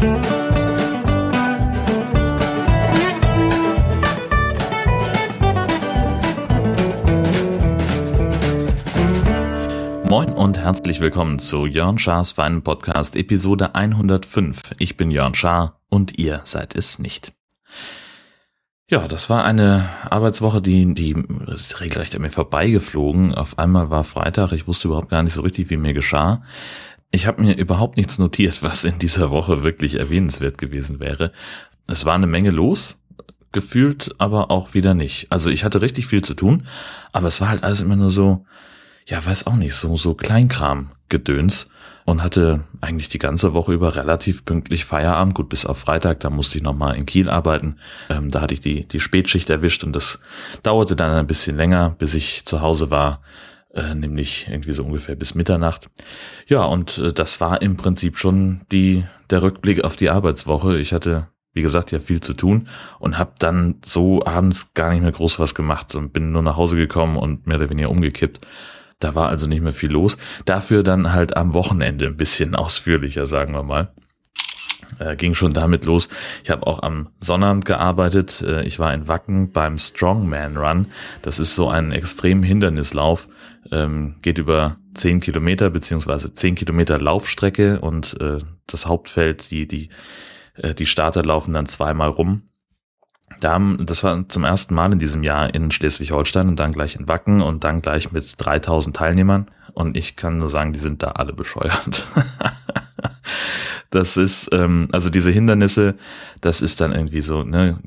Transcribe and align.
Moin 0.00 0.12
und 10.34 10.58
herzlich 10.58 11.00
willkommen 11.00 11.38
zu 11.38 11.66
Jörn 11.66 11.98
Schars 11.98 12.32
Feinen 12.32 12.62
Podcast 12.62 13.14
Episode 13.14 13.74
105. 13.74 14.74
Ich 14.78 14.96
bin 14.96 15.10
Jörn 15.10 15.34
Schaar 15.34 15.82
und 15.90 16.18
ihr 16.18 16.40
seid 16.44 16.74
es 16.74 16.98
nicht. 16.98 17.34
Ja, 18.88 19.06
das 19.06 19.30
war 19.30 19.44
eine 19.44 19.88
Arbeitswoche, 20.10 20.60
die, 20.60 20.94
die 20.94 21.14
ist 21.46 21.78
regelrecht 21.80 22.16
an 22.16 22.22
mir 22.22 22.30
vorbeigeflogen. 22.30 23.34
Auf 23.36 23.56
einmal 23.56 23.88
war 23.90 24.02
Freitag, 24.02 24.50
ich 24.50 24.66
wusste 24.66 24.88
überhaupt 24.88 25.10
gar 25.10 25.22
nicht 25.22 25.34
so 25.34 25.42
richtig, 25.42 25.70
wie 25.70 25.76
mir 25.76 25.92
geschah. 25.92 26.42
Ich 27.12 27.26
habe 27.26 27.42
mir 27.42 27.56
überhaupt 27.56 27.96
nichts 27.96 28.18
notiert, 28.18 28.62
was 28.62 28.84
in 28.84 28.98
dieser 28.98 29.30
Woche 29.30 29.62
wirklich 29.62 29.96
erwähnenswert 29.96 30.58
gewesen 30.58 31.00
wäre. 31.00 31.32
Es 31.88 32.04
war 32.04 32.14
eine 32.14 32.28
Menge 32.28 32.50
los, 32.50 32.96
gefühlt 33.52 34.14
aber 34.18 34.50
auch 34.50 34.74
wieder 34.74 34.94
nicht. 34.94 35.26
Also 35.30 35.50
ich 35.50 35.64
hatte 35.64 35.82
richtig 35.82 36.06
viel 36.06 36.22
zu 36.22 36.34
tun, 36.34 36.66
aber 37.12 37.28
es 37.28 37.40
war 37.40 37.48
halt 37.48 37.64
alles 37.64 37.80
immer 37.80 37.96
nur 37.96 38.10
so, 38.10 38.44
ja, 39.06 39.24
weiß 39.24 39.48
auch 39.48 39.56
nicht, 39.56 39.74
so, 39.74 39.96
so 39.96 40.14
Kleinkram-Gedöns 40.14 41.68
und 42.04 42.22
hatte 42.22 42.64
eigentlich 42.80 43.08
die 43.08 43.18
ganze 43.18 43.54
Woche 43.54 43.72
über 43.72 43.96
relativ 43.96 44.44
pünktlich 44.44 44.84
Feierabend. 44.84 45.34
Gut, 45.34 45.48
bis 45.48 45.66
auf 45.66 45.78
Freitag, 45.78 46.20
da 46.20 46.30
musste 46.30 46.58
ich 46.58 46.64
nochmal 46.64 46.96
in 46.96 47.06
Kiel 47.06 47.28
arbeiten. 47.28 47.76
Ähm, 48.08 48.30
da 48.30 48.40
hatte 48.40 48.54
ich 48.54 48.60
die, 48.60 48.86
die 48.86 49.00
Spätschicht 49.00 49.50
erwischt 49.50 49.82
und 49.84 49.94
das 49.94 50.20
dauerte 50.62 50.94
dann 50.94 51.12
ein 51.12 51.26
bisschen 51.26 51.56
länger, 51.56 51.90
bis 51.98 52.14
ich 52.14 52.46
zu 52.46 52.60
Hause 52.60 52.90
war, 52.90 53.20
äh, 53.74 53.94
nämlich 53.94 54.48
irgendwie 54.48 54.72
so 54.72 54.84
ungefähr 54.84 55.16
bis 55.16 55.34
Mitternacht. 55.34 55.90
Ja, 56.46 56.64
und 56.64 56.98
äh, 56.98 57.12
das 57.12 57.40
war 57.40 57.62
im 57.62 57.76
Prinzip 57.76 58.16
schon 58.18 58.62
die, 58.72 59.04
der 59.30 59.42
Rückblick 59.42 59.84
auf 59.84 59.96
die 59.96 60.10
Arbeitswoche. 60.10 60.78
Ich 60.78 60.92
hatte 60.92 61.28
wie 61.52 61.62
gesagt, 61.62 61.90
ja 61.90 61.98
viel 61.98 62.20
zu 62.20 62.34
tun 62.34 62.68
und 62.98 63.18
habe 63.18 63.32
dann 63.38 63.76
so 63.84 64.24
abends 64.24 64.72
gar 64.74 64.90
nicht 64.90 65.02
mehr 65.02 65.12
groß 65.12 65.38
was 65.40 65.54
gemacht 65.54 65.94
und 65.94 66.12
bin 66.12 66.32
nur 66.32 66.42
nach 66.42 66.56
Hause 66.56 66.76
gekommen 66.76 67.16
und 67.16 67.46
mehr 67.46 67.56
oder 67.56 67.70
weniger 67.70 67.90
umgekippt. 67.90 68.46
Da 69.00 69.14
war 69.14 69.28
also 69.28 69.46
nicht 69.46 69.62
mehr 69.62 69.72
viel 69.72 69.90
los. 69.90 70.18
Dafür 70.44 70.82
dann 70.82 71.12
halt 71.12 71.36
am 71.36 71.54
Wochenende 71.54 72.06
ein 72.06 72.16
bisschen 72.16 72.54
ausführlicher, 72.54 73.26
sagen 73.26 73.54
wir 73.54 73.62
mal. 73.62 73.92
Äh, 74.98 75.16
ging 75.16 75.34
schon 75.34 75.52
damit 75.52 75.84
los. 75.84 76.08
Ich 76.44 76.50
habe 76.50 76.66
auch 76.66 76.82
am 76.82 77.08
Sonnabend 77.20 77.64
gearbeitet. 77.64 78.42
Äh, 78.42 78.64
ich 78.64 78.78
war 78.78 78.92
in 78.92 79.08
Wacken 79.08 79.52
beim 79.52 79.78
Strongman 79.78 80.56
Run. 80.56 80.86
Das 81.22 81.38
ist 81.38 81.54
so 81.54 81.68
ein 81.68 81.92
extrem 81.92 82.42
Hindernislauf. 82.42 83.28
Ähm, 83.70 84.16
geht 84.22 84.38
über 84.38 84.78
zehn 84.94 85.20
Kilometer 85.20 85.70
beziehungsweise 85.70 86.32
zehn 86.32 86.54
Kilometer 86.54 86.98
Laufstrecke 86.98 87.80
und 87.80 88.20
äh, 88.20 88.38
das 88.66 88.86
Hauptfeld, 88.86 89.50
die, 89.50 89.68
die, 89.68 89.90
äh, 90.54 90.74
die 90.74 90.86
Starter 90.86 91.22
laufen 91.22 91.52
dann 91.54 91.66
zweimal 91.66 92.08
rum. 92.08 92.42
Da 93.40 93.52
haben, 93.52 93.86
das 93.86 94.02
war 94.02 94.28
zum 94.28 94.44
ersten 94.44 94.74
Mal 94.74 94.92
in 94.92 94.98
diesem 94.98 95.22
Jahr 95.22 95.54
in 95.54 95.70
Schleswig-Holstein 95.70 96.48
und 96.48 96.58
dann 96.58 96.72
gleich 96.72 96.96
in 96.96 97.08
Wacken 97.08 97.42
und 97.42 97.64
dann 97.64 97.80
gleich 97.80 98.12
mit 98.12 98.34
3000 98.38 98.96
Teilnehmern. 98.96 99.50
Und 99.72 99.96
ich 99.96 100.16
kann 100.16 100.38
nur 100.38 100.50
sagen, 100.50 100.72
die 100.72 100.80
sind 100.80 101.02
da 101.02 101.12
alle 101.12 101.32
bescheuert. 101.32 102.06
das 103.90 104.16
ist, 104.16 104.48
ähm, 104.52 104.88
also 104.92 105.10
diese 105.10 105.30
Hindernisse, 105.30 105.96
das 106.40 106.62
ist 106.62 106.80
dann 106.80 106.92
irgendwie 106.92 107.20
so, 107.20 107.42
ne, 107.42 107.80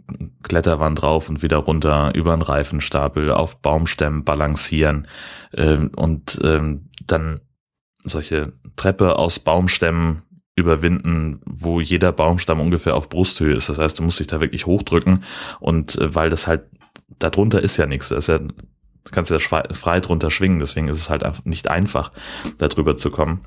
Kletterwand 0.44 1.02
drauf 1.02 1.30
und 1.30 1.42
wieder 1.42 1.58
runter, 1.58 2.14
über 2.14 2.34
einen 2.34 2.42
Reifenstapel, 2.42 3.32
auf 3.32 3.62
Baumstämmen 3.62 4.24
balancieren 4.24 5.08
ähm, 5.56 5.92
und 5.96 6.40
ähm, 6.44 6.90
dann 7.08 7.40
solche 8.04 8.52
Treppe 8.76 9.18
aus 9.18 9.40
Baumstämmen 9.40 10.24
überwinden, 10.56 11.42
wo 11.46 11.80
jeder 11.80 12.12
Baumstamm 12.12 12.60
ungefähr 12.60 12.96
auf 12.96 13.10
Brusthöhe 13.10 13.56
ist. 13.56 13.70
Das 13.70 13.80
heißt, 13.80 13.98
du 13.98 14.04
musst 14.04 14.20
dich 14.20 14.28
da 14.28 14.42
wirklich 14.42 14.66
hochdrücken 14.66 15.24
und 15.60 15.98
äh, 15.98 16.14
weil 16.14 16.30
das 16.30 16.48
halt, 16.48 16.64
darunter 17.18 17.62
ist 17.62 17.78
ja 17.78 17.86
nichts, 17.86 18.10
das 18.10 18.26
ist 18.26 18.28
ja, 18.28 18.40
du 18.40 19.12
kannst 19.12 19.32
ja 19.32 19.40
frei 19.40 20.00
drunter 20.02 20.30
schwingen, 20.30 20.60
deswegen 20.60 20.90
ist 20.90 20.98
es 20.98 21.10
halt 21.10 21.46
nicht 21.46 21.70
einfach, 21.70 22.12
da 22.58 22.68
drüber 22.68 22.98
zu 22.98 23.10
kommen. 23.10 23.46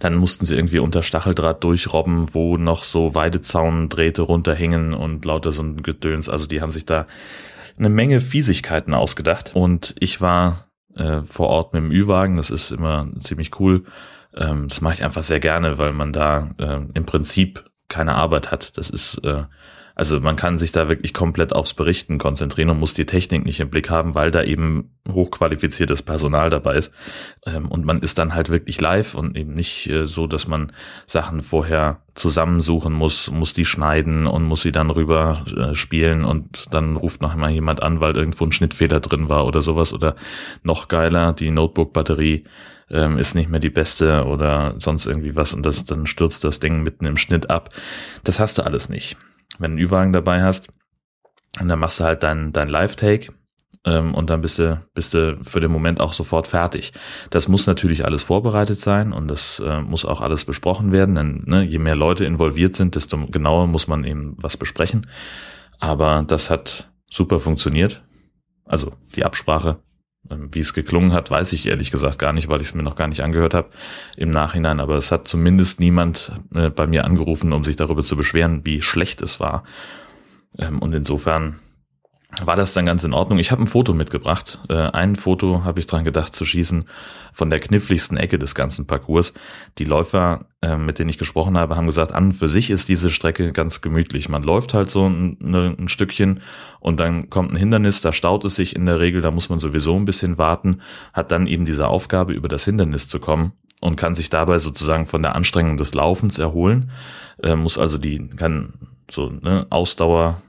Dann 0.00 0.16
mussten 0.16 0.44
sie 0.44 0.56
irgendwie 0.56 0.80
unter 0.80 1.04
Stacheldraht 1.04 1.62
durchrobben, 1.62 2.34
wo 2.34 2.56
noch 2.56 2.82
so 2.82 3.14
Weidezauндrähte 3.14 4.22
runterhingen 4.22 4.92
und 4.92 5.24
lauter 5.24 5.52
so 5.52 5.62
ein 5.62 5.82
Gedöns. 5.82 6.28
Also 6.28 6.48
die 6.48 6.60
haben 6.60 6.72
sich 6.72 6.86
da 6.86 7.06
eine 7.78 7.90
Menge 7.90 8.20
Fiesigkeiten 8.20 8.94
ausgedacht. 8.94 9.52
Und 9.54 9.94
ich 10.00 10.20
war 10.20 10.66
äh, 10.96 11.22
vor 11.22 11.48
Ort 11.48 11.72
mit 11.72 11.84
dem 11.84 11.92
Ü-Wagen, 11.92 12.34
das 12.34 12.50
ist 12.50 12.72
immer 12.72 13.08
ziemlich 13.22 13.60
cool 13.60 13.84
ähm, 14.36 14.68
das 14.68 14.80
mache 14.80 14.94
ich 14.94 15.04
einfach 15.04 15.24
sehr 15.24 15.40
gerne, 15.40 15.78
weil 15.78 15.92
man 15.92 16.12
da 16.12 16.50
äh, 16.58 16.80
im 16.94 17.06
Prinzip 17.06 17.64
keine 17.88 18.14
Arbeit 18.14 18.50
hat. 18.50 18.76
Das 18.78 18.90
ist, 18.90 19.18
äh, 19.24 19.44
also 20.00 20.18
man 20.18 20.34
kann 20.34 20.56
sich 20.56 20.72
da 20.72 20.88
wirklich 20.88 21.12
komplett 21.12 21.52
aufs 21.52 21.74
Berichten 21.74 22.16
konzentrieren 22.16 22.70
und 22.70 22.80
muss 22.80 22.94
die 22.94 23.04
Technik 23.04 23.44
nicht 23.44 23.60
im 23.60 23.68
Blick 23.68 23.90
haben, 23.90 24.14
weil 24.14 24.30
da 24.30 24.42
eben 24.42 24.96
hochqualifiziertes 25.06 26.00
Personal 26.00 26.48
dabei 26.48 26.76
ist. 26.76 26.90
Ähm, 27.44 27.68
und 27.68 27.84
man 27.84 28.00
ist 28.00 28.18
dann 28.18 28.34
halt 28.34 28.48
wirklich 28.48 28.80
live 28.80 29.14
und 29.14 29.36
eben 29.36 29.52
nicht 29.52 29.90
äh, 29.90 30.06
so, 30.06 30.26
dass 30.26 30.48
man 30.48 30.72
Sachen 31.04 31.42
vorher 31.42 32.00
zusammensuchen 32.14 32.94
muss, 32.94 33.30
muss 33.30 33.52
die 33.52 33.66
schneiden 33.66 34.26
und 34.26 34.44
muss 34.44 34.62
sie 34.62 34.72
dann 34.72 34.88
rüber 34.88 35.44
äh, 35.54 35.74
spielen 35.74 36.24
und 36.24 36.72
dann 36.72 36.96
ruft 36.96 37.20
noch 37.20 37.36
mal 37.36 37.50
jemand 37.50 37.82
an, 37.82 38.00
weil 38.00 38.16
irgendwo 38.16 38.46
ein 38.46 38.52
Schnittfehler 38.52 39.00
drin 39.00 39.28
war 39.28 39.44
oder 39.44 39.60
sowas. 39.60 39.92
Oder 39.92 40.16
noch 40.62 40.88
geiler, 40.88 41.34
die 41.34 41.50
Notebook-Batterie 41.50 42.44
ähm, 42.88 43.18
ist 43.18 43.34
nicht 43.34 43.50
mehr 43.50 43.60
die 43.60 43.68
beste 43.68 44.24
oder 44.24 44.72
sonst 44.78 45.04
irgendwie 45.04 45.36
was 45.36 45.52
und 45.52 45.66
das, 45.66 45.84
dann 45.84 46.06
stürzt 46.06 46.42
das 46.42 46.58
Ding 46.58 46.82
mitten 46.82 47.04
im 47.04 47.18
Schnitt 47.18 47.50
ab. 47.50 47.68
Das 48.24 48.40
hast 48.40 48.56
du 48.56 48.62
alles 48.62 48.88
nicht. 48.88 49.18
Wenn 49.58 49.72
du 49.72 49.78
einen 49.78 49.86
Ü-Wagen 49.86 50.12
dabei 50.12 50.42
hast, 50.42 50.68
dann 51.58 51.78
machst 51.78 52.00
du 52.00 52.04
halt 52.04 52.22
dein, 52.22 52.52
dein 52.52 52.68
Live-Take 52.68 53.32
ähm, 53.84 54.14
und 54.14 54.30
dann 54.30 54.40
bist 54.40 54.58
du, 54.58 54.80
bist 54.94 55.14
du 55.14 55.38
für 55.42 55.60
den 55.60 55.70
Moment 55.70 56.00
auch 56.00 56.12
sofort 56.12 56.46
fertig. 56.46 56.92
Das 57.30 57.48
muss 57.48 57.66
natürlich 57.66 58.04
alles 58.04 58.22
vorbereitet 58.22 58.80
sein 58.80 59.12
und 59.12 59.28
das 59.28 59.60
äh, 59.64 59.80
muss 59.80 60.04
auch 60.04 60.20
alles 60.20 60.44
besprochen 60.44 60.92
werden, 60.92 61.14
denn 61.14 61.42
ne, 61.46 61.62
je 61.62 61.78
mehr 61.78 61.96
Leute 61.96 62.24
involviert 62.24 62.76
sind, 62.76 62.94
desto 62.94 63.24
genauer 63.26 63.66
muss 63.66 63.88
man 63.88 64.04
eben 64.04 64.36
was 64.38 64.56
besprechen. 64.56 65.06
Aber 65.78 66.24
das 66.26 66.50
hat 66.50 66.90
super 67.10 67.40
funktioniert. 67.40 68.02
Also 68.64 68.92
die 69.16 69.24
Absprache 69.24 69.78
wie 70.22 70.60
es 70.60 70.74
geklungen 70.74 71.12
hat, 71.12 71.30
weiß 71.30 71.52
ich 71.54 71.66
ehrlich 71.66 71.90
gesagt 71.90 72.18
gar 72.18 72.32
nicht, 72.32 72.48
weil 72.48 72.60
ich 72.60 72.68
es 72.68 72.74
mir 72.74 72.82
noch 72.82 72.96
gar 72.96 73.08
nicht 73.08 73.22
angehört 73.22 73.54
habe 73.54 73.70
im 74.16 74.30
Nachhinein. 74.30 74.80
Aber 74.80 74.96
es 74.96 75.10
hat 75.10 75.26
zumindest 75.26 75.80
niemand 75.80 76.32
äh, 76.54 76.70
bei 76.70 76.86
mir 76.86 77.04
angerufen, 77.04 77.52
um 77.52 77.64
sich 77.64 77.76
darüber 77.76 78.02
zu 78.02 78.16
beschweren, 78.16 78.64
wie 78.64 78.82
schlecht 78.82 79.22
es 79.22 79.40
war. 79.40 79.64
Ähm, 80.58 80.78
und 80.80 80.92
insofern 80.92 81.56
war 82.44 82.56
das 82.56 82.72
dann 82.74 82.86
ganz 82.86 83.04
in 83.04 83.12
Ordnung. 83.12 83.38
Ich 83.38 83.50
habe 83.50 83.62
ein 83.62 83.66
Foto 83.66 83.92
mitgebracht. 83.92 84.60
Äh, 84.68 84.74
ein 84.74 85.16
Foto 85.16 85.64
habe 85.64 85.80
ich 85.80 85.86
dran 85.86 86.04
gedacht 86.04 86.34
zu 86.34 86.44
schießen 86.44 86.84
von 87.32 87.50
der 87.50 87.60
kniffligsten 87.60 88.16
Ecke 88.16 88.38
des 88.38 88.54
ganzen 88.54 88.86
Parcours. 88.86 89.34
Die 89.78 89.84
Läufer, 89.84 90.46
äh, 90.62 90.76
mit 90.76 90.98
denen 90.98 91.10
ich 91.10 91.18
gesprochen 91.18 91.58
habe, 91.58 91.76
haben 91.76 91.86
gesagt, 91.86 92.12
an 92.12 92.32
für 92.32 92.48
sich 92.48 92.70
ist 92.70 92.88
diese 92.88 93.10
Strecke 93.10 93.52
ganz 93.52 93.80
gemütlich. 93.80 94.28
Man 94.28 94.42
läuft 94.42 94.74
halt 94.74 94.90
so 94.90 95.08
ein, 95.08 95.36
ne, 95.40 95.74
ein 95.78 95.88
Stückchen 95.88 96.40
und 96.78 97.00
dann 97.00 97.30
kommt 97.30 97.52
ein 97.52 97.56
Hindernis, 97.56 98.00
da 98.00 98.12
staut 98.12 98.44
es 98.44 98.54
sich 98.54 98.76
in 98.76 98.86
der 98.86 99.00
Regel, 99.00 99.20
da 99.20 99.30
muss 99.30 99.48
man 99.48 99.58
sowieso 99.58 99.96
ein 99.96 100.04
bisschen 100.04 100.38
warten, 100.38 100.80
hat 101.12 101.32
dann 101.32 101.46
eben 101.46 101.64
diese 101.64 101.88
Aufgabe, 101.88 102.32
über 102.32 102.48
das 102.48 102.64
Hindernis 102.64 103.08
zu 103.08 103.18
kommen 103.18 103.52
und 103.80 103.96
kann 103.96 104.14
sich 104.14 104.30
dabei 104.30 104.58
sozusagen 104.58 105.06
von 105.06 105.22
der 105.22 105.34
Anstrengung 105.34 105.76
des 105.76 105.94
Laufens 105.94 106.38
erholen, 106.38 106.90
äh, 107.42 107.56
muss 107.56 107.76
also 107.76 107.98
die, 107.98 108.28
kann 108.28 108.74
so 109.10 109.30
ne, 109.30 109.66
Ausdauer 109.70 110.40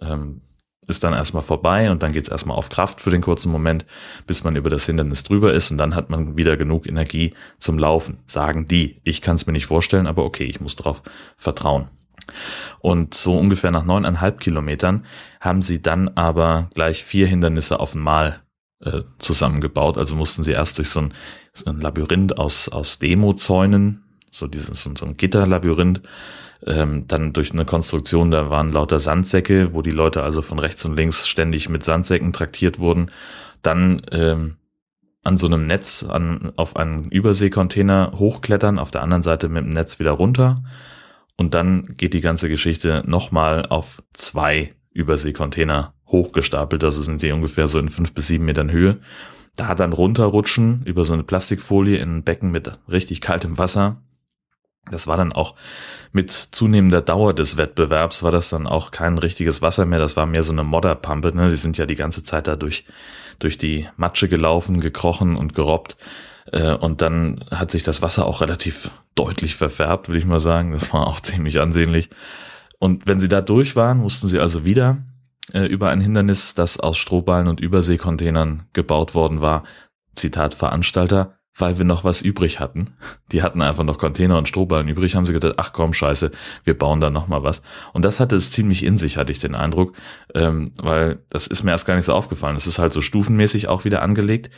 ähm, 0.00 0.40
ist 0.86 1.04
dann 1.04 1.12
erstmal 1.12 1.42
vorbei 1.42 1.90
und 1.90 2.02
dann 2.02 2.12
geht's 2.12 2.28
erstmal 2.28 2.56
auf 2.56 2.68
Kraft 2.68 3.00
für 3.00 3.10
den 3.10 3.22
kurzen 3.22 3.50
Moment, 3.50 3.86
bis 4.26 4.44
man 4.44 4.56
über 4.56 4.70
das 4.70 4.86
Hindernis 4.86 5.24
drüber 5.24 5.52
ist 5.52 5.70
und 5.70 5.78
dann 5.78 5.94
hat 5.94 6.10
man 6.10 6.36
wieder 6.36 6.56
genug 6.56 6.86
Energie 6.86 7.34
zum 7.58 7.78
Laufen, 7.78 8.18
sagen 8.26 8.68
die. 8.68 9.00
Ich 9.04 9.22
kann 9.22 9.36
es 9.36 9.46
mir 9.46 9.52
nicht 9.52 9.66
vorstellen, 9.66 10.06
aber 10.06 10.24
okay, 10.24 10.44
ich 10.44 10.60
muss 10.60 10.76
darauf 10.76 11.02
vertrauen. 11.36 11.88
Und 12.80 13.14
so 13.14 13.38
ungefähr 13.38 13.70
nach 13.70 13.84
neuneinhalb 13.84 14.40
Kilometern 14.40 15.04
haben 15.40 15.62
sie 15.62 15.82
dann 15.82 16.08
aber 16.08 16.70
gleich 16.74 17.04
vier 17.04 17.26
Hindernisse 17.26 17.78
auf 17.80 17.94
einmal 17.94 18.40
äh, 18.80 19.02
zusammengebaut. 19.18 19.98
Also 19.98 20.16
mussten 20.16 20.42
sie 20.42 20.52
erst 20.52 20.78
durch 20.78 20.88
so 20.88 21.00
ein, 21.00 21.14
so 21.52 21.66
ein 21.66 21.80
Labyrinth 21.80 22.38
aus, 22.38 22.68
aus 22.68 22.98
Demo-Zäunen, 22.98 24.02
so 24.30 24.46
dieses, 24.46 24.82
so 24.82 25.06
ein 25.06 25.16
Gitterlabyrinth, 25.16 26.02
ähm, 26.64 27.06
dann 27.06 27.32
durch 27.32 27.52
eine 27.52 27.64
Konstruktion, 27.64 28.30
da 28.30 28.50
waren 28.50 28.72
lauter 28.72 28.98
Sandsäcke, 28.98 29.74
wo 29.74 29.82
die 29.82 29.90
Leute 29.90 30.22
also 30.22 30.42
von 30.42 30.58
rechts 30.58 30.84
und 30.84 30.96
links 30.96 31.26
ständig 31.28 31.68
mit 31.68 31.84
Sandsäcken 31.84 32.32
traktiert 32.32 32.78
wurden. 32.78 33.10
Dann 33.62 34.02
ähm, 34.12 34.56
an 35.22 35.36
so 35.36 35.46
einem 35.46 35.66
Netz 35.66 36.04
an, 36.08 36.52
auf 36.56 36.76
einen 36.76 37.10
Überseekontainer 37.10 38.12
hochklettern, 38.14 38.78
auf 38.78 38.90
der 38.90 39.02
anderen 39.02 39.22
Seite 39.22 39.48
mit 39.48 39.64
dem 39.64 39.70
Netz 39.70 39.98
wieder 39.98 40.12
runter. 40.12 40.62
Und 41.36 41.54
dann 41.54 41.94
geht 41.96 42.14
die 42.14 42.20
ganze 42.20 42.48
Geschichte 42.48 43.02
nochmal 43.06 43.66
auf 43.66 44.02
zwei 44.14 44.74
Überseekontainer 44.92 45.94
hochgestapelt. 46.06 46.82
Also 46.84 47.02
sind 47.02 47.22
die 47.22 47.32
ungefähr 47.32 47.66
so 47.66 47.78
in 47.78 47.88
fünf 47.88 48.14
bis 48.14 48.28
sieben 48.28 48.44
Metern 48.44 48.70
Höhe. 48.70 48.98
Da 49.56 49.74
dann 49.74 49.92
runterrutschen 49.92 50.82
über 50.84 51.04
so 51.04 51.12
eine 51.12 51.24
Plastikfolie 51.24 51.98
in 51.98 52.18
ein 52.18 52.22
Becken 52.22 52.50
mit 52.50 52.78
richtig 52.88 53.20
kaltem 53.20 53.58
Wasser 53.58 54.02
Das 54.90 55.06
war 55.06 55.16
dann 55.16 55.32
auch 55.32 55.54
mit 56.12 56.30
zunehmender 56.30 57.02
Dauer 57.02 57.34
des 57.34 57.56
Wettbewerbs 57.56 58.22
war 58.22 58.30
das 58.30 58.48
dann 58.50 58.66
auch 58.66 58.90
kein 58.90 59.18
richtiges 59.18 59.62
Wasser 59.62 59.84
mehr. 59.84 59.98
Das 59.98 60.16
war 60.16 60.26
mehr 60.26 60.42
so 60.42 60.52
eine 60.52 60.62
Modderpampe. 60.62 61.34
Ne? 61.34 61.50
Die 61.50 61.56
sind 61.56 61.76
ja 61.76 61.86
die 61.86 61.96
ganze 61.96 62.22
Zeit 62.22 62.46
da 62.46 62.56
durch, 62.56 62.84
durch 63.38 63.58
die 63.58 63.88
Matsche 63.96 64.28
gelaufen, 64.28 64.80
gekrochen 64.80 65.36
und 65.36 65.54
gerobbt. 65.54 65.96
Äh, 66.52 66.72
und 66.72 67.02
dann 67.02 67.44
hat 67.50 67.70
sich 67.70 67.82
das 67.82 68.02
Wasser 68.02 68.26
auch 68.26 68.40
relativ 68.40 68.90
deutlich 69.14 69.56
verfärbt, 69.56 70.08
will 70.08 70.16
ich 70.16 70.26
mal 70.26 70.40
sagen. 70.40 70.72
Das 70.72 70.92
war 70.92 71.06
auch 71.06 71.20
ziemlich 71.22 71.60
ansehnlich. 71.60 72.08
Und 72.78 73.06
wenn 73.06 73.20
sie 73.20 73.28
da 73.28 73.40
durch 73.40 73.74
waren, 73.74 73.98
mussten 73.98 74.28
sie 74.28 74.38
also 74.38 74.64
wieder 74.64 74.98
äh, 75.52 75.66
über 75.66 75.90
ein 75.90 76.00
Hindernis, 76.00 76.54
das 76.54 76.78
aus 76.78 76.98
Strohballen 76.98 77.48
und 77.48 77.60
Überseekontainern 77.60 78.64
gebaut 78.72 79.14
worden 79.14 79.40
war. 79.40 79.64
Zitat 80.14 80.54
Veranstalter, 80.54 81.38
weil 81.58 81.78
wir 81.78 81.84
noch 81.84 82.04
was 82.04 82.20
übrig 82.20 82.60
hatten. 82.60 82.94
Die 83.32 83.42
hatten 83.42 83.62
einfach 83.62 83.84
noch 83.84 83.98
Container 83.98 84.36
und 84.36 84.48
Strohballen 84.48 84.88
übrig, 84.88 85.16
haben 85.16 85.26
sie 85.26 85.32
gedacht, 85.32 85.54
ach 85.56 85.72
komm, 85.72 85.94
scheiße, 85.94 86.30
wir 86.64 86.78
bauen 86.78 87.00
da 87.00 87.10
noch 87.10 87.28
mal 87.28 87.42
was. 87.42 87.62
Und 87.92 88.04
das 88.04 88.20
hatte 88.20 88.36
es 88.36 88.50
ziemlich 88.50 88.84
in 88.84 88.98
sich, 88.98 89.16
hatte 89.16 89.32
ich 89.32 89.38
den 89.38 89.54
Eindruck, 89.54 89.96
ähm, 90.34 90.72
weil 90.80 91.20
das 91.30 91.46
ist 91.46 91.62
mir 91.62 91.70
erst 91.70 91.86
gar 91.86 91.96
nicht 91.96 92.04
so 92.04 92.12
aufgefallen. 92.12 92.56
Es 92.56 92.66
ist 92.66 92.78
halt 92.78 92.92
so 92.92 93.00
stufenmäßig 93.00 93.68
auch 93.68 93.84
wieder 93.84 94.02
angelegt 94.02 94.50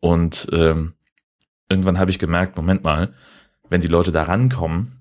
und 0.00 0.48
ähm, 0.52 0.94
irgendwann 1.68 1.98
habe 1.98 2.10
ich 2.10 2.18
gemerkt, 2.18 2.56
Moment 2.56 2.84
mal, 2.84 3.14
wenn 3.68 3.80
die 3.80 3.88
Leute 3.88 4.12
da 4.12 4.22
rankommen, 4.22 5.00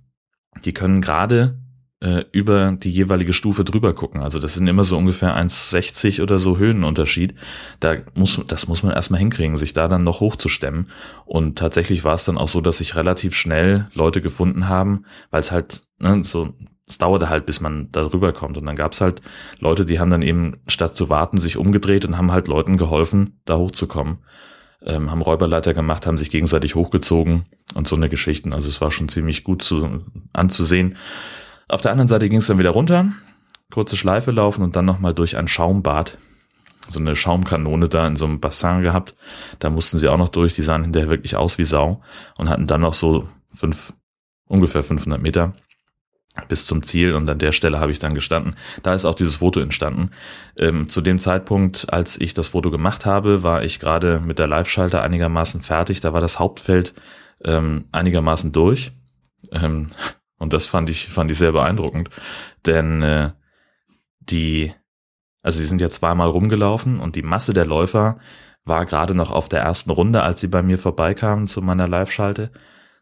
die 0.64 0.74
können 0.74 1.02
gerade 1.02 1.62
äh, 2.04 2.26
über 2.34 2.74
die 2.74 2.92
jeweilige 2.92 3.32
Stufe 3.32 3.64
drüber 3.64 3.94
gucken. 3.94 4.22
Also 4.22 4.38
das 4.38 4.56
sind 4.56 4.68
immer 4.68 4.84
so 4.84 4.98
ungefähr 4.98 5.38
1,60 5.38 6.22
oder 6.22 6.38
so 6.38 6.58
Höhenunterschied. 6.58 7.34
Da 7.80 7.96
muss, 8.14 8.40
das 8.48 8.68
muss 8.68 8.84
man 8.84 8.94
erstmal 8.94 9.22
hinkriegen, 9.22 9.56
sich 9.56 9.72
da 9.72 9.88
dann 9.88 10.04
noch 10.04 10.20
hochzustemmen. 10.20 10.90
Und 11.26 11.58
tatsächlich 11.58 12.04
war 12.04 12.16
es 12.16 12.26
dann 12.26 12.38
auch 12.38 12.50
so, 12.50 12.60
dass 12.60 12.80
sich 12.80 12.96
relativ 12.96 13.36
schnell 13.36 13.88
Leute 13.94 14.22
gefunden 14.22 14.68
haben, 14.68 15.06
weil 15.32 15.40
es 15.40 15.52
halt 15.52 15.84
ne, 16.00 16.24
so 16.26 16.54
es 16.86 16.98
dauerte 16.98 17.30
halt, 17.30 17.46
bis 17.46 17.62
man 17.62 17.90
da 17.94 18.04
drüber 18.04 18.34
kommt. 18.34 18.58
Und 18.58 18.66
dann 18.66 18.76
gab's 18.76 19.00
halt 19.00 19.22
Leute, 19.60 19.86
die 19.86 20.00
haben 20.00 20.12
dann 20.12 20.22
eben, 20.22 20.58
statt 20.68 20.98
zu 20.98 21.08
warten, 21.08 21.38
sich 21.38 21.56
umgedreht 21.56 22.04
und 22.04 22.18
haben 22.18 22.34
halt 22.34 22.50
Leuten 22.50 22.76
geholfen, 22.76 23.40
da 23.46 23.56
hochzukommen. 23.56 24.18
Ähm, 24.86 25.10
haben 25.10 25.22
Räuberleiter 25.22 25.74
gemacht, 25.74 26.06
haben 26.06 26.18
sich 26.18 26.30
gegenseitig 26.30 26.76
hochgezogen 26.76 27.46
und 27.74 27.88
so 27.88 27.96
eine 27.96 28.10
Geschichten. 28.10 28.52
Also 28.52 28.68
es 28.68 28.82
war 28.82 28.92
schon 28.92 29.08
ziemlich 29.08 29.46
gut 29.46 29.64
zu, 29.64 30.04
anzusehen. 30.34 30.98
Auf 31.74 31.81
der 31.81 31.92
anderen 31.92 32.08
Seite 32.08 32.30
ging 32.30 32.38
es 32.38 32.46
dann 32.46 32.60
wieder 32.60 32.70
runter, 32.70 33.08
kurze 33.72 33.98
Schleife 33.98 34.30
laufen 34.30 34.62
und 34.62 34.75
dann 34.75 34.86
nochmal 34.86 35.16
durch 35.16 35.38
ein 35.38 35.48
Schaumbad. 35.48 36.20
So 36.88 37.00
eine 37.00 37.16
Schaumkanone 37.16 37.90
da 37.90 38.06
in 38.06 38.16
so 38.16 38.25
einem 38.25 38.40
Bassin 38.40 38.84
gehabt. 38.84 39.16
Da 39.58 39.72
mussten 39.72 39.98
sie 39.98 40.08
auch 40.08 40.20
noch 40.20 40.30
durch. 40.30 40.54
Die 40.54 40.62
sahen 40.62 40.84
hinterher 40.84 41.10
wirklich 41.10 41.36
aus 41.36 41.58
wie 41.58 41.64
Sau 41.64 42.04
und 42.38 42.48
hatten 42.48 42.68
dann 42.68 42.81
noch 42.81 42.94
so 42.94 43.28
fünf, 43.52 43.92
ungefähr 44.48 44.84
500 44.84 45.20
Meter 45.20 45.54
bis 46.48 46.68
zum 46.68 46.84
Ziel 46.84 47.16
und 47.16 47.28
an 47.28 47.40
der 47.40 47.52
Stelle 47.52 47.80
habe 47.80 47.92
ich 47.92 47.98
dann 47.98 48.14
gestanden. 48.14 48.56
Da 48.84 48.94
ist 48.94 49.06
auch 49.06 49.16
dieses 49.16 49.38
Foto 49.38 49.60
entstanden. 49.60 50.12
Ähm, 50.56 50.90
zu 50.90 51.02
dem 51.02 51.18
Zeitpunkt, 51.18 51.92
als 51.92 52.22
ich 52.22 52.36
das 52.36 52.50
Foto 52.50 52.70
gemacht 52.70 53.08
habe, 53.08 53.42
war 53.42 53.64
ich 53.64 53.80
gerade 53.80 54.20
mit 54.20 54.38
der 54.38 54.48
Live-Schalter 54.48 55.02
einigermaßen 55.02 55.62
fertig. 55.62 56.02
Da 56.02 56.14
war 56.14 56.22
das 56.22 56.38
Hauptfeld 56.38 56.94
ähm, 57.44 57.86
einigermaßen 57.92 58.52
durch. 58.52 58.92
Ähm, 59.52 59.90
und 60.44 60.51
das 60.51 60.66
fand 60.66 60.90
ich, 60.90 61.07
fand 61.07 61.31
ich 61.31 61.38
sehr 61.38 61.54
beeindruckend. 61.54 62.10
Denn 62.66 63.01
äh, 63.01 63.31
die, 64.19 64.74
also 65.42 65.60
sie 65.60 65.66
sind 65.66 65.80
ja 65.80 65.90
zweimal 65.90 66.28
rumgelaufen 66.28 67.00
und 67.00 67.16
die 67.16 67.22
Masse 67.22 67.54
der 67.54 67.66
Läufer 67.66 68.19
war 68.66 68.86
gerade 68.86 69.16
noch 69.16 69.31
auf 69.31 69.48
der 69.48 69.62
ersten 69.62 69.90
Runde, 69.90 70.22
als 70.22 70.42
sie 70.42 70.50
bei 70.50 70.62
mir 70.62 70.78
vorbeikamen 70.78 71.48
zu 71.48 71.62
meiner 71.62 71.88
Live-Schalte, 71.88 72.51